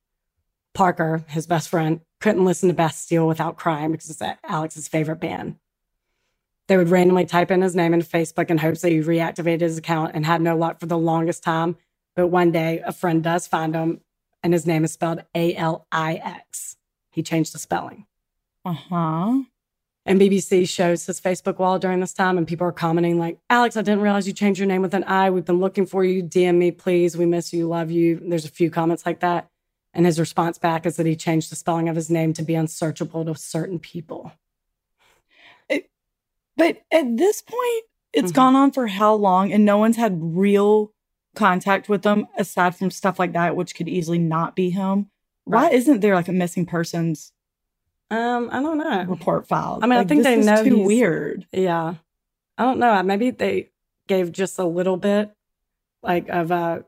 [0.73, 5.55] Parker, his best friend, couldn't listen to Bastille without crying because it's Alex's favorite band.
[6.71, 9.77] They would randomly type in his name in Facebook in hopes that he reactivated his
[9.77, 11.75] account and had no luck for the longest time.
[12.15, 13.99] But one day, a friend does find him,
[14.41, 16.77] and his name is spelled A L I X.
[17.11, 18.05] He changed the spelling.
[18.63, 19.41] Uh huh.
[20.05, 23.75] And BBC shows his Facebook wall during this time, and people are commenting like, "Alex,
[23.75, 25.29] I didn't realize you changed your name with an I.
[25.29, 26.23] We've been looking for you.
[26.23, 27.17] DM me, please.
[27.17, 27.67] We miss you.
[27.67, 29.49] Love you." There's a few comments like that,
[29.93, 32.55] and his response back is that he changed the spelling of his name to be
[32.55, 34.31] unsearchable to certain people.
[36.57, 37.83] But at this point,
[38.13, 38.35] it's Mhm.
[38.35, 39.51] gone on for how long?
[39.51, 40.91] And no one's had real
[41.35, 45.09] contact with them aside from stuff like that, which could easily not be him.
[45.45, 47.31] Why isn't there like a missing persons
[48.09, 49.05] Um, I don't know.
[49.05, 49.83] report filed?
[49.83, 51.47] I mean, I think this they is know too weird.
[51.53, 51.95] Yeah,
[52.57, 53.01] I don't know.
[53.03, 53.69] Maybe they
[54.07, 55.31] gave just a little bit,
[56.03, 56.83] like of a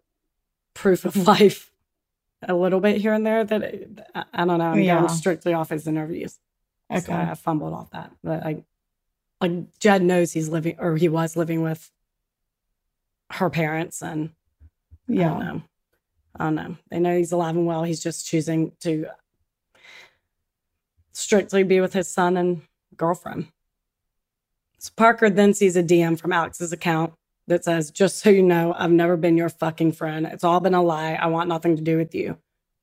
[0.73, 1.71] proof of life,
[2.41, 3.45] a little bit here and there.
[3.45, 3.63] That
[4.13, 4.65] I, I don't know.
[4.71, 4.97] I'm Yeah.
[4.97, 6.37] going strictly off his interviews.
[6.91, 6.99] Okay.
[6.99, 8.11] So I fumbled off that.
[8.21, 8.63] But like
[9.43, 11.91] like Jed knows he's living or he was living with
[13.31, 14.29] her parents and
[15.09, 15.29] I yeah.
[15.29, 15.61] don't know.
[16.39, 16.77] I don't know.
[16.89, 17.83] They know he's alive and well.
[17.83, 19.07] He's just choosing to
[21.11, 22.61] strictly be with his son and
[22.95, 23.49] girlfriend.
[24.79, 27.13] So Parker then sees a DM from Alex's account
[27.47, 30.25] that says, Just so you know, I've never been your fucking friend.
[30.25, 31.13] It's all been a lie.
[31.13, 32.37] I want nothing to do with you.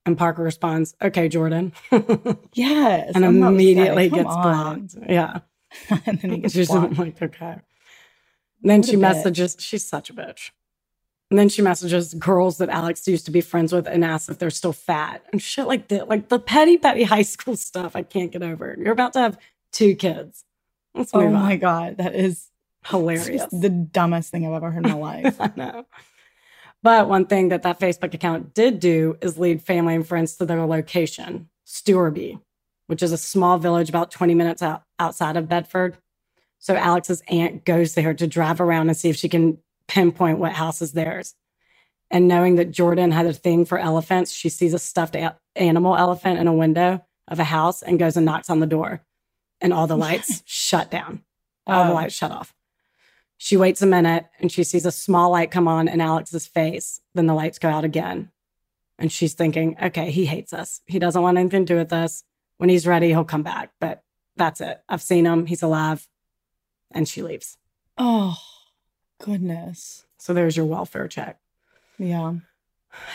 [0.05, 1.73] And Parker responds, Okay, Jordan.
[2.53, 3.13] Yes.
[3.15, 4.43] and I'm about to say, immediately gets on.
[4.43, 5.09] blocked.
[5.09, 5.41] Yeah.
[6.07, 6.99] and then he gets She's blocked.
[6.99, 7.57] like, okay.
[8.63, 9.01] And then What she bitch.
[9.01, 10.51] messages, she's such a bitch.
[11.31, 14.39] And then she messages girls that Alex used to be friends with and asks if
[14.39, 16.09] they're still fat and shit like that.
[16.09, 18.77] Like the petty, petty high school stuff I can't get over.
[18.79, 19.39] You're about to have
[19.73, 20.45] two kids.
[20.95, 21.59] Let's Oh my on.
[21.59, 21.97] God.
[21.99, 22.49] That is
[22.87, 23.47] Hilarious.
[23.53, 25.41] the dumbest thing I've ever heard in my life.
[25.41, 25.87] I know.
[26.83, 30.47] But one thing that that Facebook account did do is lead family and friends to
[30.47, 32.41] their location, Stewartby,
[32.91, 35.97] which is a small village about 20 minutes out, outside of Bedford.
[36.59, 40.55] So Alex's aunt goes there to drive around and see if she can pinpoint what
[40.55, 41.37] house is theirs.
[42.11, 45.97] And knowing that Jordan had a thing for elephants, she sees a stuffed a- animal
[45.97, 49.03] elephant in a window of a house and goes and knocks on the door.
[49.61, 51.23] And all the lights shut down.
[51.69, 52.53] All the lights shut off.
[53.39, 57.01] She waits a minute and she sees a small light come on in Alex's face.
[57.15, 58.33] Then the lights go out again.
[58.99, 60.81] And she's thinking, okay, he hates us.
[60.87, 62.25] He doesn't want anything to do with us.
[62.61, 63.71] When he's ready, he'll come back.
[63.81, 64.03] But
[64.37, 64.83] that's it.
[64.87, 65.47] I've seen him.
[65.47, 66.07] He's alive.
[66.91, 67.57] And she leaves.
[67.97, 68.37] Oh,
[69.19, 70.05] goodness.
[70.19, 71.39] So there's your welfare check.
[71.99, 72.35] Yeah.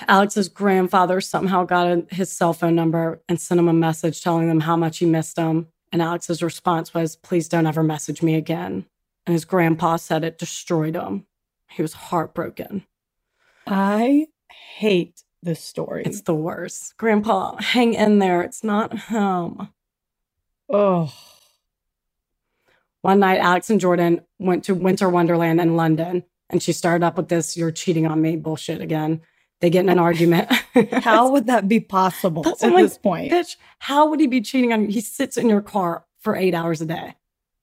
[0.08, 4.48] Alex's grandfather somehow got a- his cell phone number and sent him a message telling
[4.48, 5.68] them how much he missed him.
[5.92, 8.88] And Alex's response was, please don't ever message me again.
[9.28, 11.28] And his grandpa said it destroyed him.
[11.70, 12.86] He was heartbroken.
[13.68, 14.26] I
[14.78, 16.04] hate this story.
[16.06, 16.98] It's the worst.
[16.98, 18.42] Grandpa, hang in there.
[18.42, 19.70] It's not him.
[20.70, 21.14] oh,
[23.02, 26.24] One night, Alex and Jordan went to Winter Wonderland in London.
[26.50, 29.22] And she started up with this, you're cheating on me bullshit again.
[29.62, 30.52] They get in an argument.
[30.92, 33.32] how would that be possible That's at this point?
[33.32, 34.88] Bitch, how would he be cheating on you?
[34.90, 37.16] He sits in your car for eight hours a day.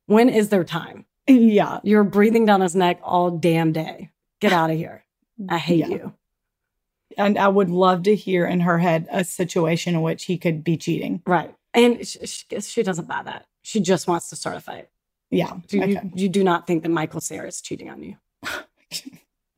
[0.06, 1.04] When is there time?
[1.28, 1.78] Yeah.
[1.84, 4.10] You're breathing down his neck all damn day.
[4.40, 5.04] Get out of here.
[5.48, 5.88] I hate Yeah.
[5.88, 6.14] you.
[7.16, 10.64] And I would love to hear in her head a situation in which he could
[10.64, 11.22] be cheating.
[11.26, 11.54] Right.
[11.74, 13.46] And she, she, doesn't buy that.
[13.62, 14.88] She just wants to start a fight.
[15.30, 15.52] Yeah.
[15.68, 16.10] Do you, okay.
[16.14, 18.16] you do not think that Michael Cera is cheating on you.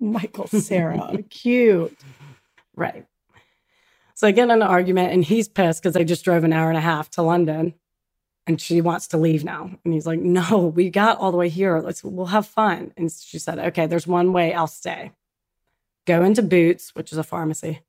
[0.01, 1.19] Michael Cera.
[1.31, 1.97] Cute.
[2.77, 3.07] Right.
[4.15, 6.69] So I get in an argument and he's pissed because I just drove an hour
[6.69, 7.75] and a half to London
[8.47, 9.71] and she wants to leave now.
[9.85, 11.81] And he's like, No, we got all the way here.
[11.81, 12.93] Let's we'll have fun.
[12.97, 15.13] And she said, Okay, there's one way I'll stay.
[16.07, 17.81] Go into Boots, which is a pharmacy,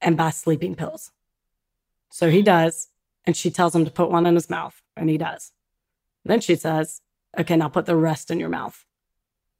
[0.00, 1.12] and buy sleeping pills.
[2.10, 2.88] So he does,
[3.24, 5.52] and she tells him to put one in his mouth, and he does.
[6.24, 7.00] Then she says,
[7.38, 8.84] Okay, now put the rest in your mouth.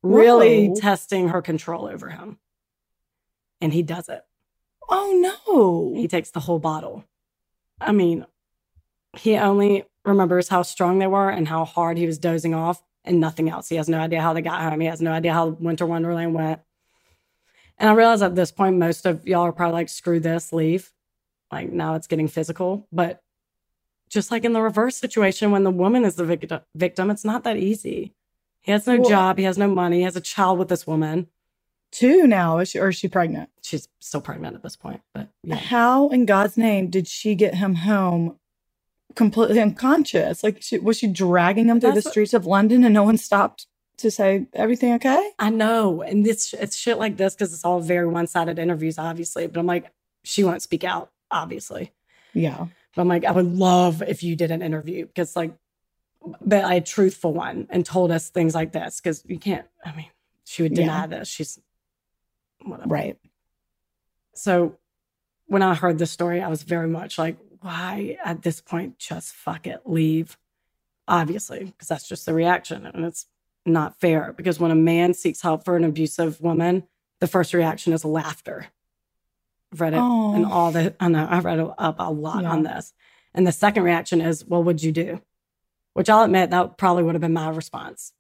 [0.02, 0.74] Really Whoa.
[0.76, 2.38] testing her control over him.
[3.61, 4.22] And he does it.
[4.88, 5.12] Oh
[5.46, 6.00] no.
[6.00, 7.04] He takes the whole bottle.
[7.80, 8.26] I mean,
[9.16, 13.20] he only remembers how strong they were and how hard he was dozing off and
[13.20, 13.68] nothing else.
[13.68, 14.80] He has no idea how they got home.
[14.80, 16.61] He has no idea how Winter Wonderland went.
[17.79, 20.93] And I realize at this point, most of y'all are probably like, screw this, leave.
[21.53, 22.87] Like now it's getting physical.
[22.93, 23.23] But
[24.11, 27.45] just like in the reverse situation, when the woman is the victim, victim it's not
[27.45, 28.14] that easy.
[28.61, 29.38] He has no Well- job.
[29.38, 29.99] He has no money.
[29.99, 31.29] He has a child with this woman.
[31.91, 32.59] Two now.
[32.59, 33.49] Is she, or is she pregnant?
[33.62, 35.01] She's still pregnant at this point.
[35.14, 35.55] But yeah.
[35.57, 38.37] How in God's name did she get him home
[39.14, 40.43] completely unconscious?
[40.43, 43.05] Like, she, was she dragging him through the That's what- streets of London and no
[43.05, 43.67] one stopped
[43.98, 45.30] to say, everything okay?
[45.38, 46.02] I know.
[46.02, 49.46] And this it's shit like this because it's all very one-sided interviews, obviously.
[49.46, 49.92] But I'm like,
[50.24, 51.92] she won't speak out, obviously.
[52.32, 52.66] Yeah.
[52.94, 55.52] But I'm like, I would love if you did an interview because like
[56.40, 59.00] but a truthful one and told us things like this.
[59.00, 60.06] Cause you can't, I mean,
[60.44, 60.84] she would Yeah.
[60.84, 61.28] deny this.
[61.28, 61.61] She's
[62.64, 62.88] whatever.
[62.88, 63.18] Right.
[64.34, 64.76] So
[65.46, 69.32] when I heard this story, I was very much like, why at this point just
[69.32, 70.37] fuck it, leave?
[71.06, 72.84] Obviously, because that's just the reaction.
[72.84, 73.26] And it's
[73.68, 76.85] not fair because when a man seeks help for an abusive woman,
[77.20, 78.66] the first reaction is laughter.
[79.72, 80.35] I've read it Oh.
[80.35, 82.50] and all the, I know, I've read up a lot Yeah.
[82.50, 82.92] on this.
[83.35, 85.20] And the second reaction is, well, what'd you do?
[85.92, 88.12] Which I'll admit that probably would have been my response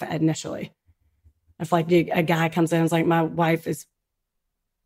[0.00, 0.72] initially.
[1.58, 3.86] If like a guy comes in and is like, my wife is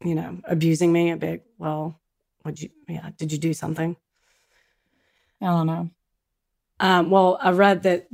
[0.02, 2.00] you know, abusing me, I'd be like, well,
[2.44, 3.96] would you, yeah, did you do something?
[5.42, 5.90] I don't know.
[6.80, 8.06] Um, well, I read that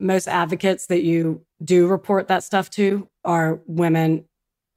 [0.00, 4.24] most advocates that you do report that stuff to are women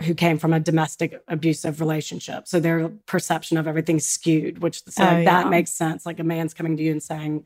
[0.01, 2.47] who came from a domestic abusive relationship.
[2.47, 6.05] So their perception of everything's skewed, which so Oh, like, that makes sense.
[6.05, 7.45] Like a man's coming to you and saying,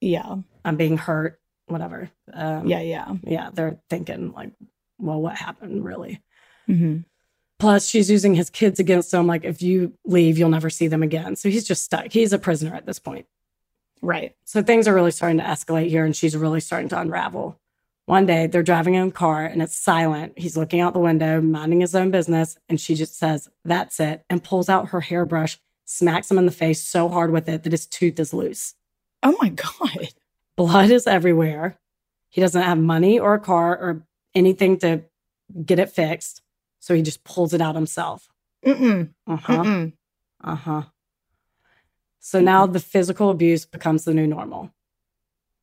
[0.00, 0.36] Yeah.
[0.64, 2.10] I'm being hurt, whatever.
[2.32, 2.80] Um, Yeah.
[2.80, 3.14] Yeah.
[3.22, 3.50] Yeah.
[3.52, 4.52] They're thinking, like,
[4.98, 6.22] well, what happened really?
[6.66, 6.98] hmm
[7.60, 9.26] Plus, she's using his kids against him.
[9.28, 11.36] Like, if you leave, you'll never see them again.
[11.36, 12.12] So he's just stuck.
[12.12, 13.26] He's a prisoner at this point.
[14.04, 14.36] Right.
[14.44, 17.58] So things are really starting to escalate here, and she's really starting to unravel.
[18.04, 20.34] One day, they're driving in a car and it's silent.
[20.36, 24.22] He's looking out the window, minding his own business, and she just says, That's it,
[24.28, 27.72] and pulls out her hairbrush, smacks him in the face so hard with it that
[27.72, 28.74] his tooth is loose.
[29.22, 30.08] Oh my God.
[30.54, 31.78] Blood is everywhere.
[32.28, 35.04] He doesn't have money or a car or anything to
[35.64, 36.42] get it fixed.
[36.80, 38.28] So he just pulls it out himself.
[38.66, 39.14] Mm-mm.
[39.26, 39.64] Uh huh.
[39.64, 39.92] Mm-mm.
[40.42, 40.82] Uh huh.
[42.24, 42.72] So now mm-hmm.
[42.72, 44.70] the physical abuse becomes the new normal.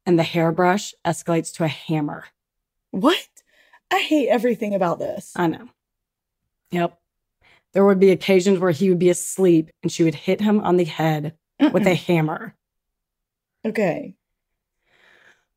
[0.06, 2.26] And the hairbrush escalates to a hammer.
[2.92, 3.28] What?
[3.92, 5.34] I hate everything about this.
[5.36, 5.70] I know.
[6.70, 7.00] Yep.
[7.74, 10.78] There would be occasions where he would be asleep and she would hit him on
[10.78, 12.56] the head with a hammer,
[13.66, 14.14] okay.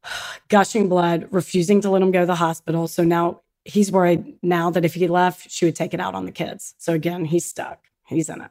[0.48, 2.88] gushing blood, refusing to let him go to the hospital.
[2.88, 6.24] So now he's worried now that if he left, she would take it out on
[6.24, 6.74] the kids.
[6.78, 7.88] So again, he's stuck.
[8.07, 8.50] He's in it.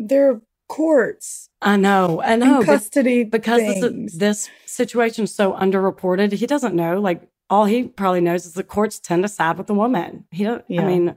[0.00, 1.48] They're courts.
[1.60, 2.22] I know.
[2.22, 2.58] I know.
[2.58, 7.00] and custody because this, this situation is so underreported, he doesn't know.
[7.00, 10.24] Like all he probably knows is the courts tend to side with the woman.
[10.30, 10.64] He don't.
[10.68, 10.82] Yeah.
[10.82, 11.16] I mean,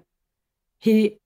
[0.79, 1.19] he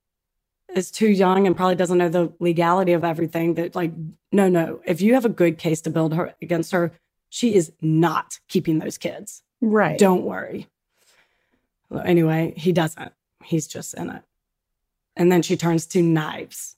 [0.73, 3.53] is too young and probably doesn't know the legality of everything.
[3.53, 3.93] That like,
[4.31, 4.81] no, no.
[4.85, 6.91] If you have a good case to build her against her,
[7.29, 9.43] she is not keeping those kids.
[9.61, 9.97] right.
[9.97, 10.67] Don't worry.
[11.89, 13.13] Well, Anyway, he doesn't.
[13.43, 14.23] He's just in it.
[15.15, 16.74] And then she turns to knives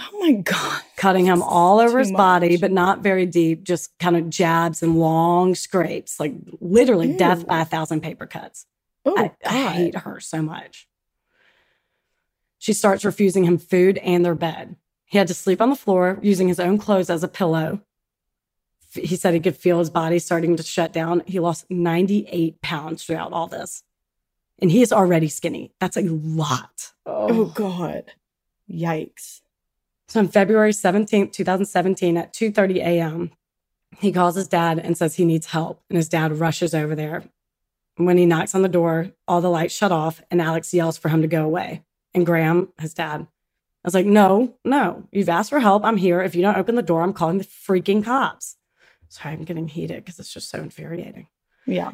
[0.00, 0.82] Oh my god.
[0.96, 4.82] cutting him all over Too his body, but not very deep, just kind of jabs
[4.82, 8.66] and long scrapes, like literally death by a thousand paper cuts.
[9.04, 10.88] Oh I, I hate her so much.
[12.58, 14.76] She starts refusing him food and their bed.
[15.06, 17.80] He had to sleep on the floor using his own clothes as a pillow.
[18.92, 21.22] He said he could feel his body starting to shut down.
[21.26, 23.82] He lost 98 pounds throughout all this.
[24.60, 25.72] And he is already skinny.
[25.80, 26.92] That's a lot.
[27.06, 28.12] Oh god.
[28.70, 29.40] Yikes.
[30.10, 33.30] So on February 17th, 2017 at 2:30 a.m.,
[33.96, 37.22] he calls his dad and says he needs help, and his dad rushes over there.
[37.94, 41.10] When he knocks on the door, all the lights shut off and Alex yells for
[41.10, 41.84] him to go away.
[42.12, 43.26] And Graham, his dad, I
[43.84, 45.06] was like, "No, no.
[45.12, 45.84] You've asked for help.
[45.84, 46.20] I'm here.
[46.20, 48.56] If you don't open the door, I'm calling the freaking cops."
[49.08, 51.28] Sorry, I'm getting heated because it's just so infuriating.
[51.66, 51.92] Yeah.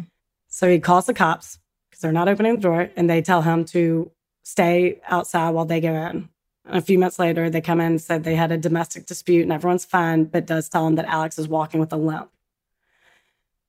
[0.49, 1.59] So he calls the cops
[1.91, 4.11] because they're not opening the door and they tell him to
[4.43, 6.31] stay outside while they go in.
[6.69, 9.53] A few minutes later, they come in and said they had a domestic dispute and
[9.53, 12.31] everyone's fine, but does tell him that Alex is walking with a limp.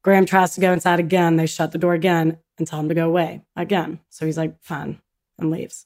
[0.01, 1.35] Graham tries to go inside again.
[1.35, 3.99] They shut the door again and tell him to go away again.
[4.09, 5.01] So he's like, fine,
[5.37, 5.85] and leaves.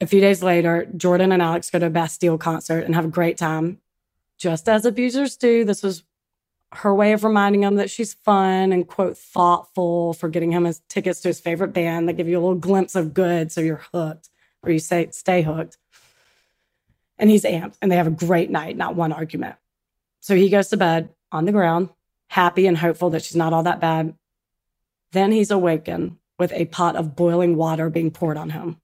[0.00, 3.08] A few days later, Jordan and Alex go to a Bastille concert and have a
[3.08, 3.78] great time.
[4.36, 6.02] Just as abusers do, this was
[6.72, 10.82] her way of reminding him that she's fun and quote thoughtful for getting him his
[10.88, 12.08] tickets to his favorite band.
[12.08, 14.28] They give you a little glimpse of good, so you're hooked,
[14.64, 15.78] or you say stay hooked.
[17.18, 19.56] And he's amped, and they have a great night, not one argument.
[20.20, 21.90] So he goes to bed on the ground,
[22.28, 24.14] happy and hopeful that she's not all that bad.
[25.12, 28.80] Then he's awakened with a pot of boiling water being poured on him.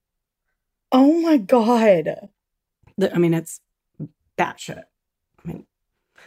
[0.93, 2.29] Oh my god.
[3.13, 3.61] I mean, it's
[4.39, 4.85] batshit.
[5.45, 5.67] I mean,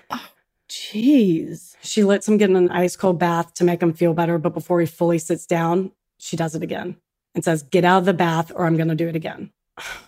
[0.10, 0.28] oh,
[0.68, 1.76] Jeez.
[1.82, 4.54] She lets him get in an ice cold bath to make him feel better, but
[4.54, 6.98] before he fully sits down, she does it again
[7.36, 9.52] and says, Get out of the bath or I'm going to do it again.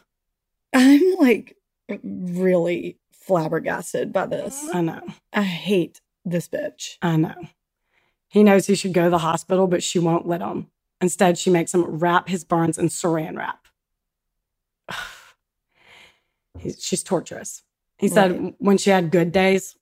[0.73, 1.55] I'm like
[2.03, 4.67] really flabbergasted by this.
[4.73, 5.01] I know.
[5.33, 6.97] I hate this bitch.
[7.01, 7.35] I know.
[8.27, 10.67] He knows he should go to the hospital, but she won't let him.
[10.99, 13.67] Instead, she makes him wrap his burns in saran wrap.
[16.79, 17.63] She's torturous.
[17.97, 18.55] He said Right.
[18.57, 19.75] when she had good days,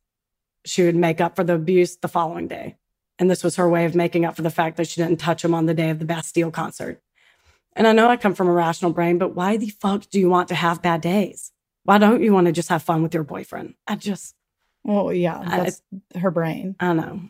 [0.65, 2.77] she would make up for the abuse the following day.
[3.19, 5.43] And this was her way of making up for the fact that she didn't touch
[5.45, 7.01] him on the day of the Bastille concert.
[7.76, 10.30] And I know I come from a rational brain, but why the fuck do you
[10.30, 11.51] want to have bad days?
[11.84, 13.74] Why don't you want to just have fun with your boyfriend?
[13.88, 14.36] I just,
[14.84, 16.76] Well, yeah, I- her brain.
[16.80, 17.21] I know.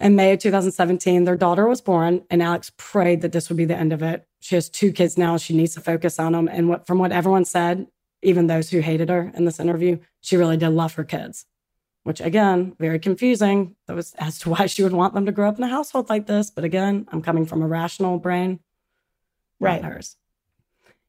[0.00, 3.66] In May of 2017, their daughter was born, and Alex prayed that this would be
[3.66, 4.26] the end of it.
[4.40, 5.36] She has two kids now.
[5.36, 6.48] She needs to focus on them.
[6.48, 7.86] And what, from what everyone said,
[8.22, 11.44] even those who hated her in this interview, she really did love her kids,
[12.04, 15.48] which again, very confusing that was as to why she would want them to grow
[15.48, 16.50] up in a household like this.
[16.50, 18.60] But again, I'm coming from a rational brain,
[19.60, 19.84] Right.
[19.84, 20.16] hers.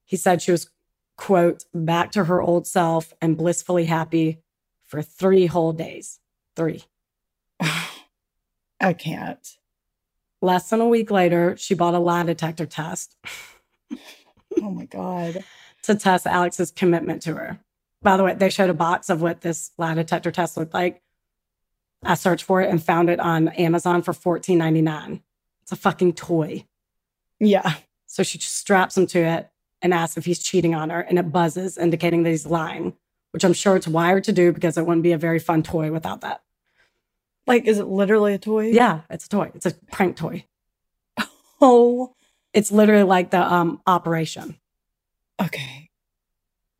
[0.03, 0.69] He said she was,
[1.17, 4.41] quote, back to her old self and blissfully happy
[4.83, 6.19] for three whole days.
[6.55, 6.83] Three.
[8.79, 9.47] I can't.
[10.41, 13.15] Less than a week later, she bought a lie detector test
[14.61, 15.43] Oh my god.
[15.83, 17.59] to test Alex's commitment to her.
[18.01, 21.01] By the way, they showed a box of what this lie detector test looked like.
[22.03, 25.21] I searched for it and found it on Amazon for $14.99.
[25.61, 26.65] It's a fucking toy.
[27.39, 27.75] Yeah.
[28.11, 29.49] So she just straps him to it
[29.81, 32.93] and asks if he's cheating on her, and it buzzes, indicating that he's lying,
[33.31, 35.91] which I'm sure it's wired to do because it wouldn't be a very fun toy
[35.93, 36.41] without that.
[37.47, 38.67] Like, is it literally a toy?
[38.67, 39.51] Yeah, it's a toy.
[39.55, 40.45] It's a prank toy.
[41.63, 42.15] Oh,
[42.53, 44.57] It's literally like the um, operation.
[45.41, 45.89] okay.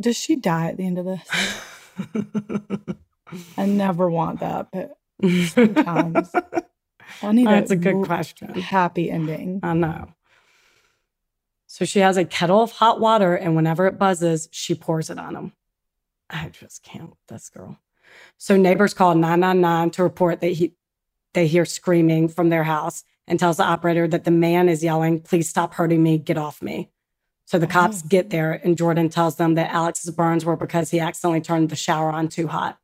[0.01, 1.21] Does she die at the end of this?
[3.57, 4.97] I never want that, but
[5.49, 6.31] sometimes
[7.21, 8.49] I need That's a, a good question.
[8.55, 9.59] happy ending.
[9.63, 10.07] I know.
[11.71, 15.17] So she has a kettle of hot water, and whenever it buzzes, she pours it
[15.17, 15.53] on him.
[16.29, 17.77] I just can't with this girl.
[18.37, 20.75] So neighbors call 999 to report that he
[21.33, 25.21] they hear screaming from their house and tells the operator that the man is yelling,
[25.21, 26.89] "Please stop hurting me, get off me."
[27.45, 28.07] So the cops Oh.
[28.09, 31.77] get there, and Jordan tells them that Alex's burns were because he accidentally turned the
[31.77, 32.79] shower on too hot.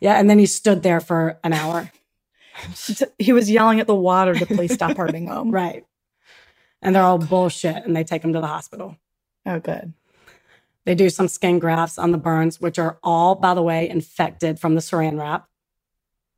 [0.00, 1.90] Yeah, and then he stood there for an hour.
[3.18, 5.50] he was yelling at the water to please stop hurting him.
[5.60, 5.84] Right.
[6.82, 8.96] And they're all bullshit and they take him to the hospital.
[9.44, 9.92] Oh, good.
[10.84, 14.58] They do some skin grafts on the burns, which are all, by the way, infected
[14.58, 15.46] from the saran wrap.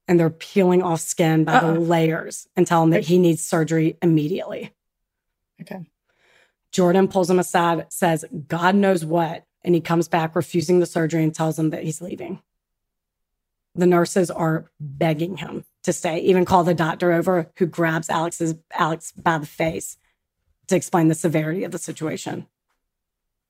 [0.08, 1.74] And they're peeling off skin by Uh-uh.
[1.74, 4.72] the layers and tell him that he needs surgery immediately.
[5.60, 5.84] Okay.
[6.72, 9.44] Jordan pulls him aside, says, God knows what.
[9.62, 12.40] And he comes back refusing the surgery and tells him that he's leaving.
[13.74, 18.54] The nurses are begging him to stay, even call the doctor over who grabs Alex's
[18.72, 19.96] Alex by the face
[20.70, 22.46] to explain the severity of the situation.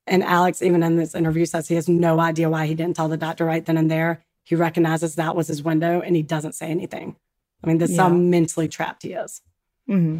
[0.07, 3.07] And Alex, even in this interview, says he has no idea why he didn't tell
[3.07, 4.23] the doctor right then and there.
[4.43, 7.15] He recognizes that was his window and he doesn't say anything.
[7.63, 9.41] I mean, this is how mentally trapped he is.
[9.87, 10.19] hmm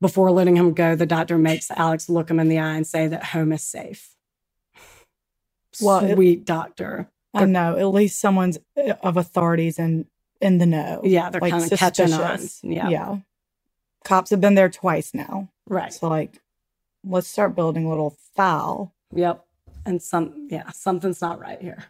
[0.00, 3.06] Before letting him go, the doctor makes Alex look him in the eye and say
[3.06, 4.14] that home is safe.
[5.80, 7.08] Well, it- Sweet doctor.
[7.36, 7.76] I know.
[7.76, 10.06] At least someone's uh, of authorities and
[10.40, 11.00] in the know.
[11.04, 12.20] Yeah, they're kind of catching on.
[12.62, 13.16] Yeah, Yeah.
[14.04, 15.48] Cops have been there twice now.
[15.66, 15.92] right.
[15.92, 16.40] So like,
[17.04, 18.94] let's start building a little file.
[19.14, 19.44] Yep.
[19.86, 21.84] And some, yeah, something's not right here.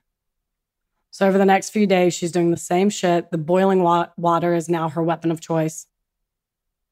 [1.11, 3.31] So over the next few days, she's doing the same shit.
[3.31, 5.87] The boiling wa- water is now her weapon of choice.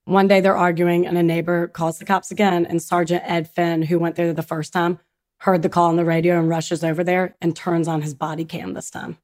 [0.05, 2.67] One day they're arguing, and a neighbor calls the cops again.
[2.67, 4.99] And Sergeant Ed Finn, who went there the first time,
[5.39, 8.45] heard the call on the radio and rushes over there and turns on his body
[8.45, 9.19] cam this time.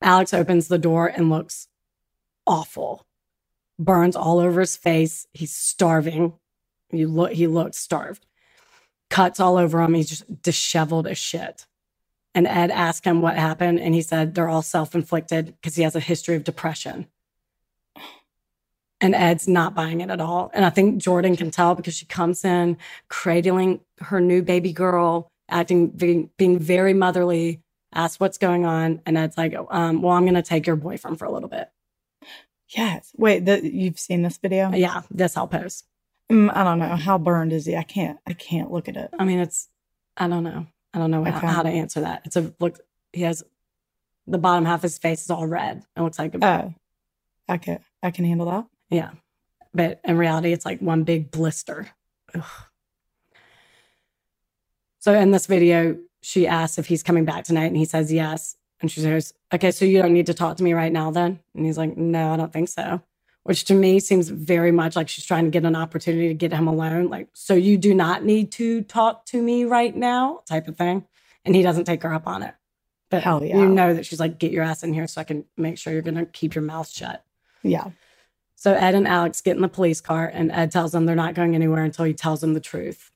[0.00, 1.68] Alex opens the door and looks
[2.46, 3.06] awful.
[3.78, 5.26] Burns all over his face.
[5.32, 6.34] He's starving.
[6.90, 8.24] You look, he looks starved
[9.10, 9.94] cuts all over him.
[9.94, 11.66] He's just disheveled as shit.
[12.34, 15.82] And Ed asked him what happened, and he said they're all self inflicted because he
[15.82, 17.06] has a history of depression.
[19.00, 20.50] And Ed's not buying it at all.
[20.52, 22.76] And I think Jordan can tell because she comes in
[23.08, 27.60] cradling her new baby girl, acting, being, being very motherly,
[27.94, 29.00] asks what's going on.
[29.06, 31.70] And Ed's like, um, Well, I'm going to take your boyfriend for a little bit.
[32.68, 33.12] Yes.
[33.16, 34.70] Wait, the, you've seen this video?
[34.72, 35.86] Yeah, this I'll post.
[36.30, 36.96] Mm, I don't know.
[36.96, 37.76] How burned is he?
[37.76, 38.18] I can't.
[38.26, 39.10] I can't look at it.
[39.18, 39.68] I mean, it's,
[40.16, 40.66] I don't know.
[40.92, 41.46] I don't know how, Okay.
[41.46, 42.22] how to answer that.
[42.24, 42.78] It's a look,
[43.12, 43.42] he has
[44.26, 45.82] the bottom half of his face is all red.
[45.96, 46.74] It looks like, a, Oh,
[47.48, 47.80] I can.
[48.02, 48.66] I can handle that.
[48.90, 49.10] yeah.
[49.74, 51.88] But in reality, it's like one big blister.
[52.34, 52.42] Ugh.
[54.98, 58.56] So in this video, she asks if he's coming back tonight, and he says yes.
[58.80, 61.40] And she says, Okay, so you don't need to talk to me right now then?
[61.54, 63.02] And he's like, No, I don't think so.
[63.44, 66.52] Which to me seems very much like she's trying to get an opportunity to get
[66.52, 67.08] him alone.
[67.08, 71.06] Like, so you do not need to talk to me right now, type of thing.
[71.44, 72.54] And he doesn't take her up on it.
[73.10, 73.56] But Hell yeah.
[73.56, 75.92] you know that she's like, Get your ass in here so I can make sure
[75.92, 77.24] you're going to keep your mouth shut.
[77.62, 77.90] Yeah.
[78.54, 81.34] So Ed and Alex get in the police car, and Ed tells them they're not
[81.34, 83.12] going anywhere until he tells them the truth.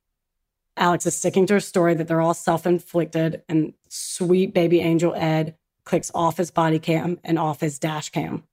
[0.76, 5.14] Alex is sticking to her story that they're all self inflicted, and sweet baby angel
[5.14, 8.44] Ed clicks off his body cam and off his dash cam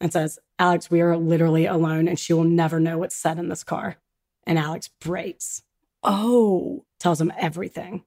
[0.00, 3.48] and says, Alex, we are literally alone, and she will never know what's said in
[3.48, 3.96] this car.
[4.44, 5.62] And Alex breaks,
[6.02, 6.84] Oh.
[6.98, 8.04] tells him everything.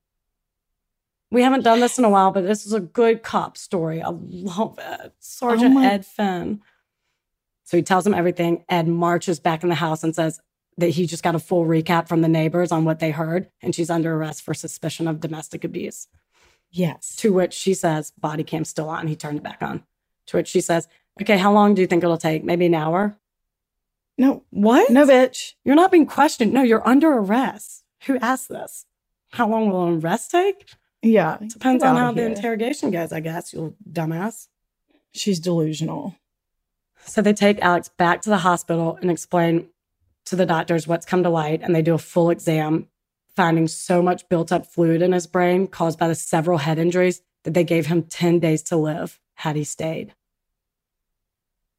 [1.32, 4.02] We haven't done this in a while, but this is a good cop story.
[4.02, 5.14] I love it.
[5.20, 6.62] Sergeant oh my- Ed Finn.
[7.66, 8.66] So he tells him everything.
[8.68, 10.40] Ed marches back in the house and says
[10.80, 13.74] that he just got a full recap from the neighbors on what they heard, and
[13.74, 16.08] she's under arrest for suspicion of domestic abuse.
[16.72, 17.16] Yes.
[17.18, 19.08] To which she says, body cam still on.
[19.08, 19.84] He turned it back on.
[20.28, 20.88] To which she says,
[21.22, 22.44] okay, how long do you think it'll take?
[22.44, 23.18] Maybe an hour?
[24.18, 24.44] No.
[24.52, 24.90] What?
[24.92, 25.54] No, bitch.
[25.64, 26.54] You're not being questioned.
[26.54, 27.84] No, you're under arrest.
[28.06, 28.86] Who asked this?
[29.32, 30.70] How long will an arrest take?
[31.02, 31.38] Yeah.
[31.46, 34.48] Depends on how the interrogation goes, I guess, you dumbass.
[35.14, 36.16] She's delusional.
[37.06, 39.70] So they take Alex back to the hospital and explain
[40.30, 42.88] to the doctors what's come to light, and they do a full exam,
[43.36, 47.22] finding so much built up fluid in his brain caused by the several head injuries
[47.44, 50.14] that they gave him 10 days to live had he stayed.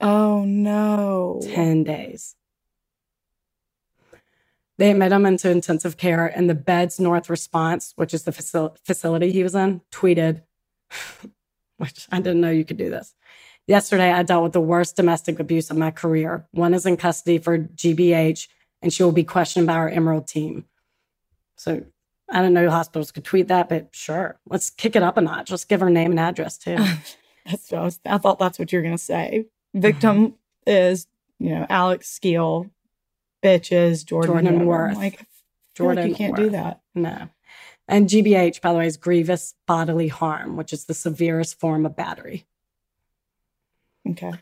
[0.01, 1.41] Oh no.
[1.45, 2.35] 10 days.
[4.79, 8.77] They admit him into intensive care, and the Beds North Response, which is the facil-
[8.85, 10.43] facility he was in, tweeted,
[11.77, 13.15] which I didn't know you could do this.
[13.71, 16.45] Yesterday, I dealt with the worst domestic abuse of my career.
[16.51, 18.49] One is in custody for GBH,
[18.83, 20.65] and she will be questioned by our Emerald team.
[21.55, 21.85] So
[22.29, 25.53] I don't know hospitals could tweet that, but sure, let's kick it up a notch.
[25.53, 26.79] Let's give her name and address too.
[27.47, 28.01] That's what I was.
[28.05, 29.47] I thought that's what you were gonna say.
[29.73, 30.35] Victim mm-hmm.
[30.67, 31.07] is
[31.39, 32.69] you know Alex Skeel,
[33.41, 34.67] bitches Jordan, Jordan.
[34.67, 34.97] Worth.
[34.97, 35.25] I'm Like
[35.77, 36.81] feel like you can't do that.
[36.97, 37.29] No.
[37.87, 41.95] And GBH, by the way, is grievous bodily harm, which is the severest form of
[41.95, 42.47] battery.
[44.09, 44.33] Okay.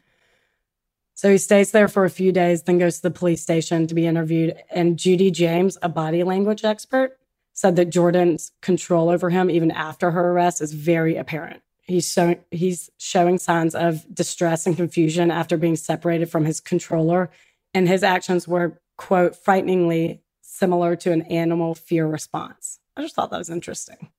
[1.14, 3.94] So he stays there for a few days, then goes to the police station to
[3.94, 4.54] be interviewed.
[4.70, 7.18] And Judy James, a body language expert,
[7.54, 11.60] said that Jordan's control over him, even after her arrest, is very apparent.
[11.82, 17.30] He's showing he's showing signs of distress and confusion after being separated from his controller,
[17.74, 22.78] and his actions were quote frighteningly similar to an animal fear response.
[22.96, 24.10] I just thought that was interesting.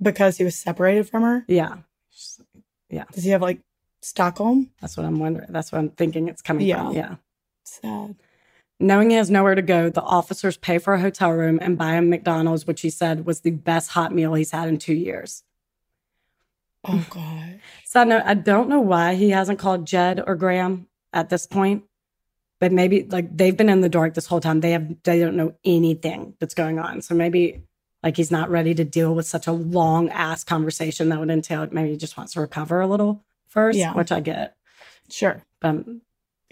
[0.00, 1.44] Because he was separated from her?
[1.48, 1.78] Yeah,
[2.88, 3.04] yeah.
[3.12, 3.62] Does he have like
[4.02, 4.70] Stockholm?
[4.80, 5.48] That's what I'm wondering.
[5.50, 6.86] That's what I'm thinking it's coming Yeah.
[6.86, 6.94] from.
[6.94, 7.14] Yeah.
[7.64, 8.16] Sad.
[8.80, 11.94] Knowing he has nowhere to go, the officers pay for a hotel room and buy
[11.94, 15.42] him McDonald's, which he said was the best hot meal he's had in two years.
[16.84, 17.60] Oh God.
[17.84, 21.84] Side note, I don't know why he hasn't called Jed or Graham at this point,
[22.60, 24.60] but maybe like they've been in the dark this whole time.
[24.60, 27.02] They have they don't know anything that's going on.
[27.02, 27.64] So maybe
[28.04, 31.66] like he's not ready to deal with such a long ass conversation that would entail
[31.72, 33.94] maybe he just wants to recover a little first, Yeah.
[33.94, 34.56] which I get.
[35.10, 35.42] Sure.
[35.60, 36.02] But um,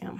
[0.02, 0.18] yeah.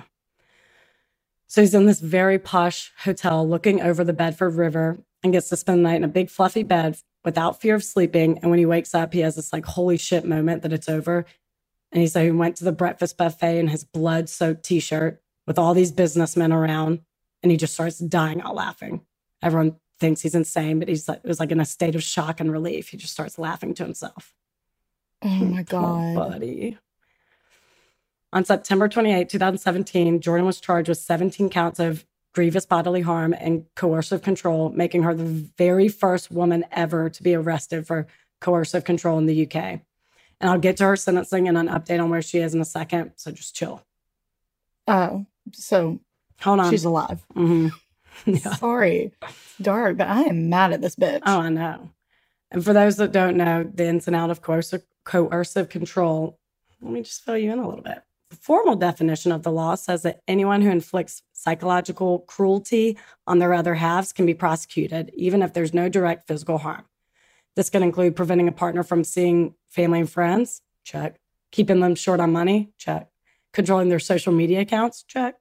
[1.46, 5.56] So he's in this very posh hotel looking over the Bedford River and gets to
[5.56, 8.38] spend the night in a big fluffy bed without fear of sleeping.
[8.38, 11.24] And when he wakes up, he has this like holy shit moment that it's over.
[11.92, 15.22] And he said he went to the breakfast buffet in his blood soaked t shirt
[15.46, 17.00] with all these businessmen around.
[17.42, 19.02] And he just starts dying out laughing.
[19.42, 22.40] Everyone thinks he's insane, but he's like, it was like in a state of shock
[22.40, 22.88] and relief.
[22.88, 24.34] He just starts laughing to himself.
[25.26, 26.14] Oh my God.
[26.14, 26.78] buddy.
[28.32, 32.04] On September 28, 2017, Jordan was charged with 17 counts of
[32.34, 37.34] grievous bodily harm and coercive control, making her the very first woman ever to be
[37.34, 38.06] arrested for
[38.40, 39.56] coercive control in the UK.
[40.38, 42.64] And I'll get to her sentencing and an update on where she is in a
[42.66, 43.12] second.
[43.16, 43.82] So just chill.
[44.86, 46.00] Oh, so
[46.42, 46.70] Hold on.
[46.70, 47.24] she's alive.
[47.34, 47.72] Mhm.
[48.24, 48.54] Yeah.
[48.56, 49.12] Sorry.
[49.60, 51.20] Dark, but I am mad at this bitch.
[51.26, 51.90] Oh, I know.
[52.56, 56.38] And for those that don't know the ins and out of coercive, coercive control,
[56.80, 57.98] let me just fill you in a little bit.
[58.30, 62.96] The formal definition of the law says that anyone who inflicts psychological cruelty
[63.26, 66.86] on their other halves can be prosecuted, even if there's no direct physical harm.
[67.56, 71.20] This can include preventing a partner from seeing family and friends, check.
[71.52, 73.10] Keeping them short on money, check.
[73.52, 75.34] Controlling their social media accounts, check.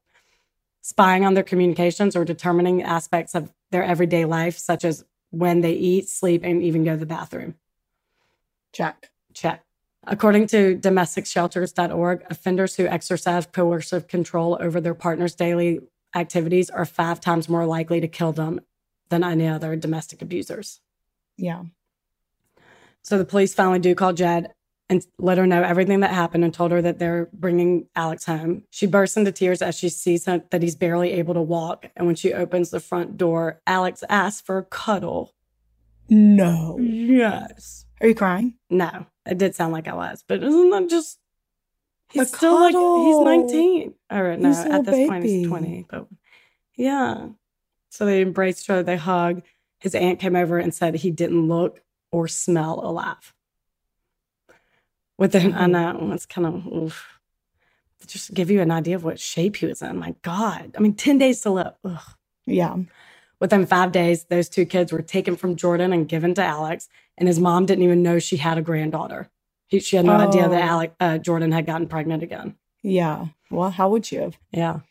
[0.81, 5.05] Spying on their communications or determining aspects of their everyday life, such as
[5.37, 7.55] when they eat, sleep, and even go to the bathroom.
[8.71, 9.09] Check.
[9.33, 9.63] Check.
[10.07, 15.79] According to domesticshelters.org, offenders who exercise coercive control over their partner's daily
[16.15, 18.61] activities are five times more likely to kill them
[19.09, 20.79] than any other domestic abusers.
[21.37, 21.63] Yeah.
[23.01, 24.53] So the police finally do call Jed
[24.89, 28.63] and let her know everything that happened and told her that they're bringing Alex home.
[28.69, 31.89] She bursts into tears as she sees him, that he's barely able to walk.
[31.95, 35.33] And when she opens the front door, Alex asks for a cuddle.
[36.09, 36.77] No.
[36.79, 37.85] Yes.
[38.01, 38.55] Are you crying?
[38.69, 41.19] No, it did sound like I was, but isn't that just?
[42.11, 43.93] A He's still like he's nineteen.
[44.11, 45.85] All right, no, at this little point he's twenty.
[45.89, 46.07] But
[46.75, 47.29] yeah,
[47.89, 48.83] so they embraced each other.
[48.83, 49.41] They hug.
[49.79, 51.81] His aunt came over and said he didn't look
[52.11, 53.33] or smell alive.
[55.17, 55.67] Within, I Oh.
[55.67, 57.19] know it's kind of oof.
[58.07, 59.97] just to give you an idea of what shape he was in.
[59.97, 61.73] My God, I mean, ten days to live.
[61.83, 61.99] Ugh.
[62.45, 62.75] Yeah.
[63.39, 66.87] Within five days, those two kids were taken from Jordan and given to Alex,
[67.17, 69.29] and his mom didn't even know she had a granddaughter.
[69.67, 70.67] He, she had no idea that Oh.
[70.67, 72.55] Alec, uh, Jordan had gotten pregnant again.
[72.83, 73.27] Yeah.
[73.49, 74.37] Well, how would you have?
[74.51, 74.81] Yeah.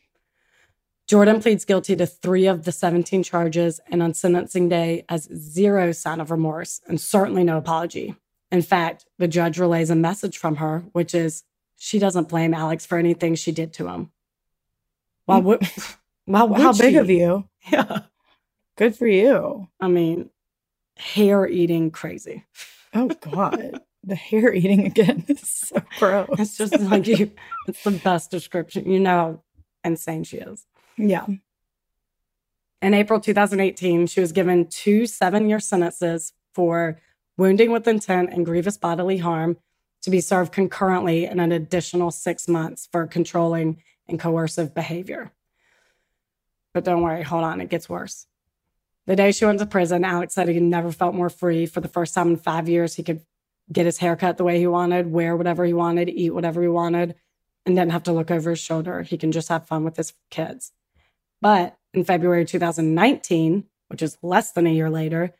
[1.06, 5.92] Jordan pleads guilty to three of the 17 charges and on sentencing day has zero
[5.92, 8.16] sign of remorse and certainly no apology.
[8.54, 11.42] In fact, the judge relays a message from her, which is
[11.76, 14.12] she doesn't blame Alex for anything she did to him.
[15.26, 15.60] Why would,
[16.26, 16.96] why would How big she?
[16.98, 17.48] of you?
[17.68, 18.02] Yeah.
[18.76, 19.66] Good for you.
[19.80, 20.30] I mean,
[20.96, 22.44] hair eating crazy.
[22.94, 23.80] Oh God.
[24.04, 26.28] the hair eating again is so gross.
[26.38, 27.32] It's just like you,
[27.66, 28.88] it's the best description.
[28.88, 29.42] You know how
[29.82, 30.64] insane she is.
[30.96, 31.26] yeah.
[32.80, 37.00] In April 2018, she was given two seven year sentences for
[37.36, 39.56] wounding with intent and grievous bodily harm
[40.02, 45.32] to be served concurrently in an additional six months for controlling and coercive behavior.
[46.72, 48.26] But don't worry, hold on, it gets worse.
[49.06, 51.66] The day she went to prison, Alex said he never felt more free.
[51.66, 53.22] For the first time in five years, he could
[53.72, 56.68] get his hair cut the way he wanted, wear whatever he wanted, eat whatever he
[56.68, 57.14] wanted,
[57.64, 59.02] and didn't have to look over his shoulder.
[59.02, 60.72] He can just have fun with his kids.
[61.40, 65.34] But in February 2019, which is less than a year later,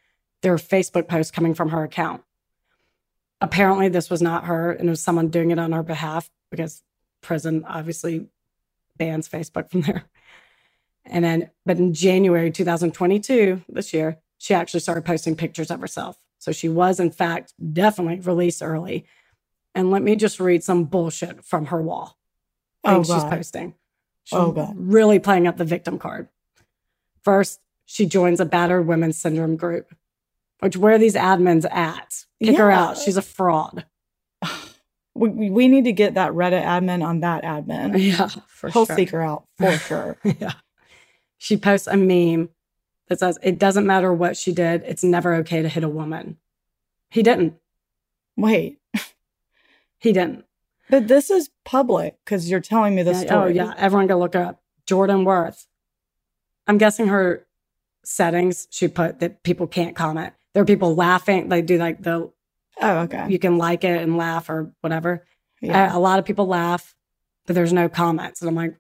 [0.45, 2.23] there were Facebook posts coming from her account.
[3.41, 6.83] Apparently, this was not her, and it was someone doing it on her behalf because
[7.23, 8.27] prison obviously
[8.99, 10.05] bans Facebook from there.
[11.07, 16.17] And then, but in January 2022, this year, she actually started posting pictures of herself.
[16.39, 19.07] So she was, in fact, definitely released early.
[19.75, 22.19] And let me just read some bullshit from her wall.
[22.85, 23.31] Oh, she's God.
[23.31, 23.75] posting.
[24.25, 24.75] She's Oh, God.
[24.77, 26.29] really playing up the victim card.
[27.23, 29.95] First, she joins a battered women's syndrome group,
[30.61, 32.25] which where are these admins at?
[32.43, 32.99] Kick her out.
[32.99, 33.85] She's a fraud.
[35.17, 37.97] We, we- need to get that Reddit admin on that admin.
[38.01, 38.97] Yeah, for He'll sure.
[38.97, 40.17] seek her out for sure.
[40.25, 40.55] yeah.
[41.39, 42.49] She posts a meme
[43.07, 46.39] that says, It doesn't matter what she did, it's never okay to hit a woman.
[47.11, 47.55] He didn't.
[48.37, 48.81] Wait,
[50.01, 50.47] He didn't.
[50.91, 53.55] but this is public because you're telling me the Yeah, oh, story.
[53.55, 53.73] yeah.
[53.77, 54.63] Everyone go look her up.
[54.85, 55.69] Jordan Worth.
[56.67, 57.47] I'm guessing her
[58.05, 60.35] settings, she put that people can't comment.
[60.55, 61.49] There are people laughing.
[61.49, 62.31] They do like the,
[62.81, 63.27] Oh, okay.
[63.29, 65.27] you can like it and laugh or whatever.
[65.61, 65.93] Yeah.
[65.95, 66.95] Uh, a lot of people laugh,
[67.47, 68.41] but there's no comments.
[68.41, 68.77] And I'm like,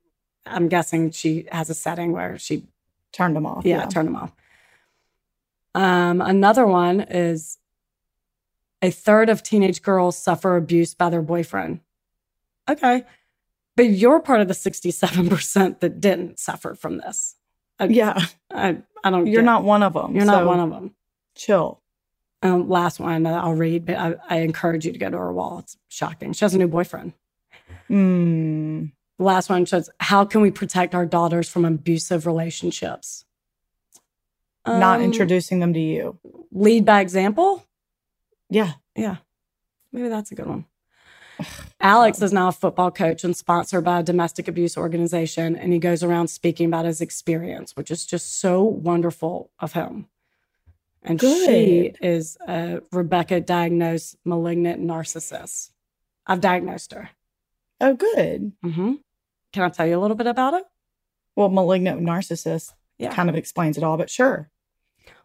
[0.46, 2.64] I'm guessing she has a setting where she
[3.12, 3.64] Turned them off.
[3.64, 4.32] yeah, turn them off.
[5.74, 7.58] Um, another one is
[8.82, 11.80] a third of teenage girls suffer abuse by their boyfriend.
[12.68, 13.04] Okay.
[13.76, 17.36] But you're part of the 67% that didn't suffer from this.
[17.78, 18.20] I, Yeah.
[18.52, 20.14] I, I don't You're not one of them.
[20.14, 20.94] you're not one of them.
[21.34, 21.80] Chill.
[22.42, 25.32] Um, last one that I'll read, but I, I encourage you to go to her
[25.32, 25.60] wall.
[25.60, 26.32] It's shocking.
[26.34, 27.14] She has a new boyfriend.
[27.88, 28.92] Mm.
[29.18, 33.24] Last one says, How can we protect our daughters from abusive relationships?
[34.66, 36.18] Not Um, introducing them to you.
[36.52, 37.64] Lead by example?
[38.50, 38.72] Yeah.
[38.96, 39.16] Yeah,
[39.92, 40.66] maybe that's a good one.
[41.80, 45.80] Alex is now a football coach and sponsored by a domestic abuse organization, and he
[45.80, 50.06] goes around speaking about his experience, which is just so wonderful of him.
[51.04, 55.70] And she is a Rebecca diagnosed malignant narcissist.
[56.26, 57.10] I've diagnosed her.
[57.80, 58.52] Oh, good.
[58.62, 58.94] hmm
[59.52, 60.64] Can I tell you a little bit about it?
[61.36, 63.12] Well, malignant narcissist Yeah.
[63.12, 64.50] kind of explains it all, but sure.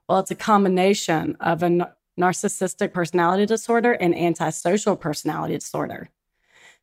[0.08, 1.86] Well, it's a combination of a n-
[2.20, 6.10] narcissistic personality disorder and antisocial personality disorder.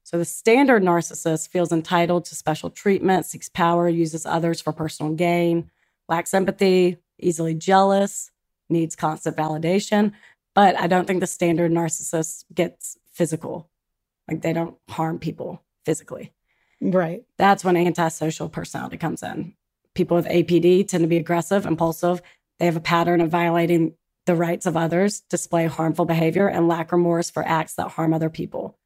[0.04, 5.12] So the standard narcissist feels entitled to special treatment, seeks power, uses others for personal
[5.12, 5.70] gain,
[6.08, 8.30] lacks empathy, easily jealous,
[8.68, 10.12] needs constant validation.
[10.54, 13.68] But I don't think the standard narcissist gets physical.
[14.28, 16.32] Like they don't harm people physically.
[16.80, 17.24] Right.
[17.38, 19.54] That's when antisocial personality comes in.
[19.94, 22.20] People with APD tend to be aggressive, impulsive.
[22.58, 23.94] They have a pattern of violating
[24.26, 28.28] the rights of others, display harmful behavior, and lack remorse for acts that harm other
[28.28, 28.76] people.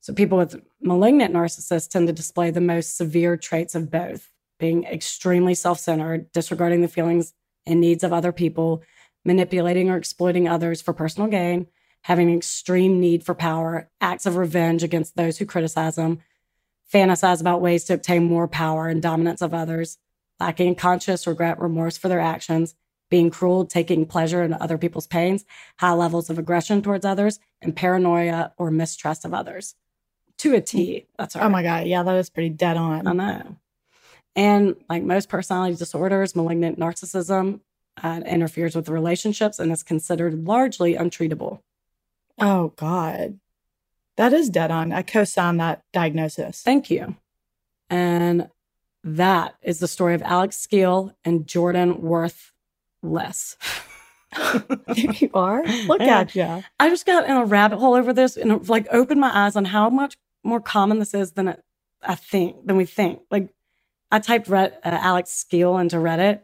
[0.00, 4.84] So, people with malignant narcissists tend to display the most severe traits of both being
[4.84, 7.34] extremely self centered, disregarding the feelings
[7.66, 8.82] and needs of other people,
[9.24, 11.66] manipulating or exploiting others for personal gain,
[12.02, 16.20] having an extreme need for power, acts of revenge against those who criticize them,
[16.92, 19.98] fantasize about ways to obtain more power and dominance of others,
[20.40, 22.74] lacking conscious regret, remorse for their actions,
[23.08, 25.44] being cruel, taking pleasure in other people's pains,
[25.78, 29.74] high levels of aggression towards others, and paranoia or mistrust of others.
[30.38, 31.06] To a T.
[31.18, 31.44] That's right.
[31.44, 31.86] Oh my God.
[31.86, 33.06] Yeah, that is pretty dead on.
[33.06, 33.56] I know.
[34.34, 37.60] And like most personality disorders, malignant narcissism
[38.02, 41.60] uh, interferes with relationships and is considered largely untreatable.
[42.38, 43.38] Oh God.
[44.16, 44.92] That is dead on.
[44.92, 46.62] I co sign that diagnosis.
[46.62, 47.16] Thank you.
[47.90, 48.48] And
[49.04, 53.56] that is the story of Alex Skeel and Jordan Worthless.
[54.32, 55.64] there you are.
[55.86, 56.20] Look Yeah.
[56.20, 56.64] at you.
[56.80, 59.66] I just got in a rabbit hole over this and like opened my eyes on
[59.66, 61.62] how much more common this is than it,
[62.02, 63.20] I think, than we think.
[63.30, 63.52] Like
[64.12, 66.42] I typed Red, uh, Alex Skeel into Reddit,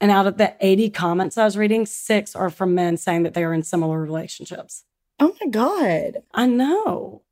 [0.00, 3.34] and out of the 80 comments I was reading, six are from men saying that
[3.34, 4.84] they are in similar relationships.
[5.18, 6.22] Oh my God.
[6.34, 7.22] I know.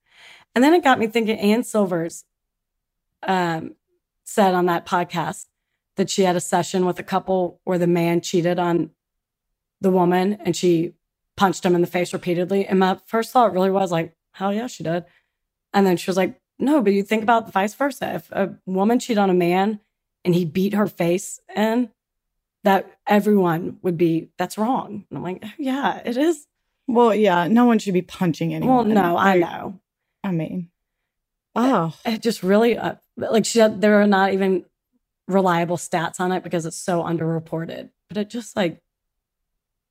[0.54, 2.24] And then it got me thinking Ann Silvers
[3.24, 3.74] um,
[4.24, 5.46] said on that podcast
[5.96, 8.90] that she had a session with a couple where the man cheated on
[9.80, 10.94] the woman and she
[11.36, 12.66] punched him in the face repeatedly.
[12.66, 15.04] And my first thought really was like, hell yeah, she did.
[15.74, 18.14] And then she was like, no, but you think about the vice versa.
[18.14, 19.80] If a woman cheated on a man
[20.24, 21.90] and he beat her face in,
[22.64, 25.06] that everyone would be, that's wrong.
[25.08, 26.46] And I'm like, yeah, it is.
[26.86, 28.76] Well, yeah, no one should be punching anyone.
[28.76, 29.80] Well, no, I know.
[30.22, 30.68] I mean,
[31.54, 34.64] oh, it just really uh, like she had, there are not even
[35.26, 38.82] reliable stats on it because it's so underreported but it just like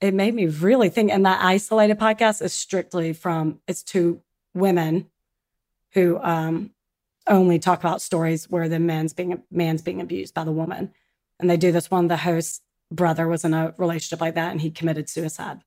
[0.01, 4.22] it made me really think and that isolated podcast is strictly from it's two
[4.53, 5.07] women
[5.94, 6.72] who um
[7.28, 10.92] only talk about stories where the man's being man's being abused by the woman
[11.40, 12.62] and they do this one the host's
[12.92, 15.60] brother was in a relationship like that and he committed suicide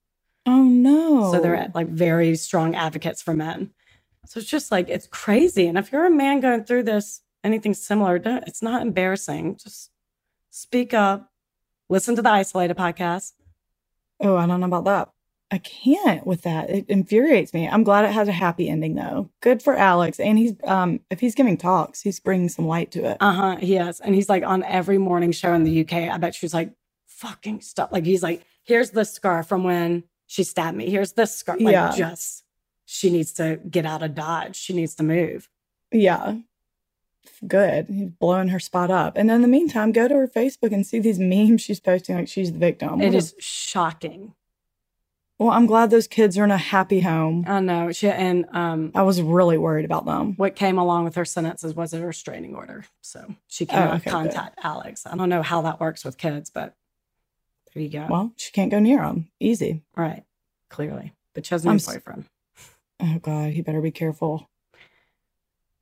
[0.46, 1.32] oh no.
[1.32, 3.70] so they're like very strong advocates for men.
[4.26, 5.66] So it's just like it's crazy.
[5.66, 9.56] And if you're a man going through this, anything similar, don't, it's not embarrassing.
[9.56, 9.90] Just
[10.50, 11.30] speak up,
[11.88, 13.32] listen to the isolated podcast.
[14.20, 15.11] Oh, I don't know about that.
[15.52, 16.70] I can't with that.
[16.70, 17.68] It infuriates me.
[17.68, 19.28] I'm glad it has a happy ending though.
[19.42, 20.18] Good for Alex.
[20.18, 23.18] And he's um if he's giving talks, he's bringing some light to it.
[23.20, 23.56] Uh huh.
[23.56, 25.92] He is, and he's like on every morning show in the UK.
[26.10, 26.72] I bet she's like,
[27.06, 27.92] fucking stop.
[27.92, 30.88] Like he's like, here's the scar from when she stabbed me.
[30.88, 31.58] Here's this scar.
[31.58, 31.92] Like Yeah.
[31.94, 32.44] just
[32.86, 34.56] she needs to get out of Dodge.
[34.56, 35.50] She needs to move.
[35.92, 36.36] Yeah.
[37.46, 37.86] Good.
[37.88, 39.16] He's blowing her spot up.
[39.16, 42.28] And in the meantime, go to her Facebook and see these memes she's posting like
[42.28, 43.00] she's the victim.
[43.00, 44.34] It What a- shocking.
[45.42, 47.44] Well, I'm glad those kids are in a happy home.
[47.46, 47.92] I know.
[47.92, 50.34] She and um I was really worried about them.
[50.36, 52.84] what came along with her sentences was a restraining order.
[53.00, 54.10] So she Oh, cannot okay, good.
[54.10, 55.06] contact Alex.
[55.06, 56.74] I don't know how that works with kids, but
[57.74, 58.06] there you go.
[58.08, 59.28] Well, she can't go near them.
[59.40, 59.82] Easy.
[59.96, 60.24] right.
[60.68, 61.12] Clearly.
[61.34, 62.24] But she has a I'm s- boyfriend.
[63.00, 64.48] Oh God, he better be careful.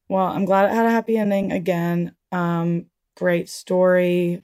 [0.09, 2.15] Well, I'm glad it had a happy ending again.
[2.33, 2.87] Um,
[3.17, 4.43] great story.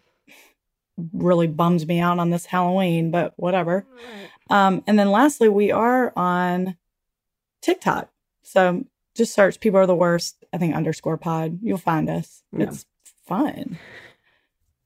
[1.13, 3.85] Really bums me out on this Halloween, but whatever.
[4.51, 6.77] Um, and then lastly, we are on
[7.63, 8.11] TikTok.
[8.43, 8.85] So
[9.17, 11.59] just search people are the worst, I think underscore pod.
[11.63, 12.43] You'll find us.
[12.57, 12.67] Yeah.
[12.67, 12.87] It's
[13.27, 13.79] fun.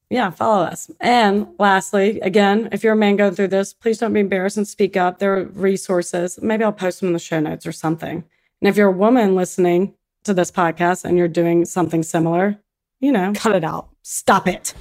[0.09, 0.91] Yeah, follow us.
[0.99, 4.67] And lastly, again, if you're a man going through this, please don't be embarrassed and
[4.67, 5.19] speak up.
[5.19, 6.39] There are resources.
[6.43, 8.25] Maybe I'll post them in the show notes or something.
[8.61, 9.95] And if you're a woman listening
[10.25, 12.59] to this podcast and you're doing something similar,
[12.99, 13.91] you know, Cut it out.
[14.03, 14.75] stop it.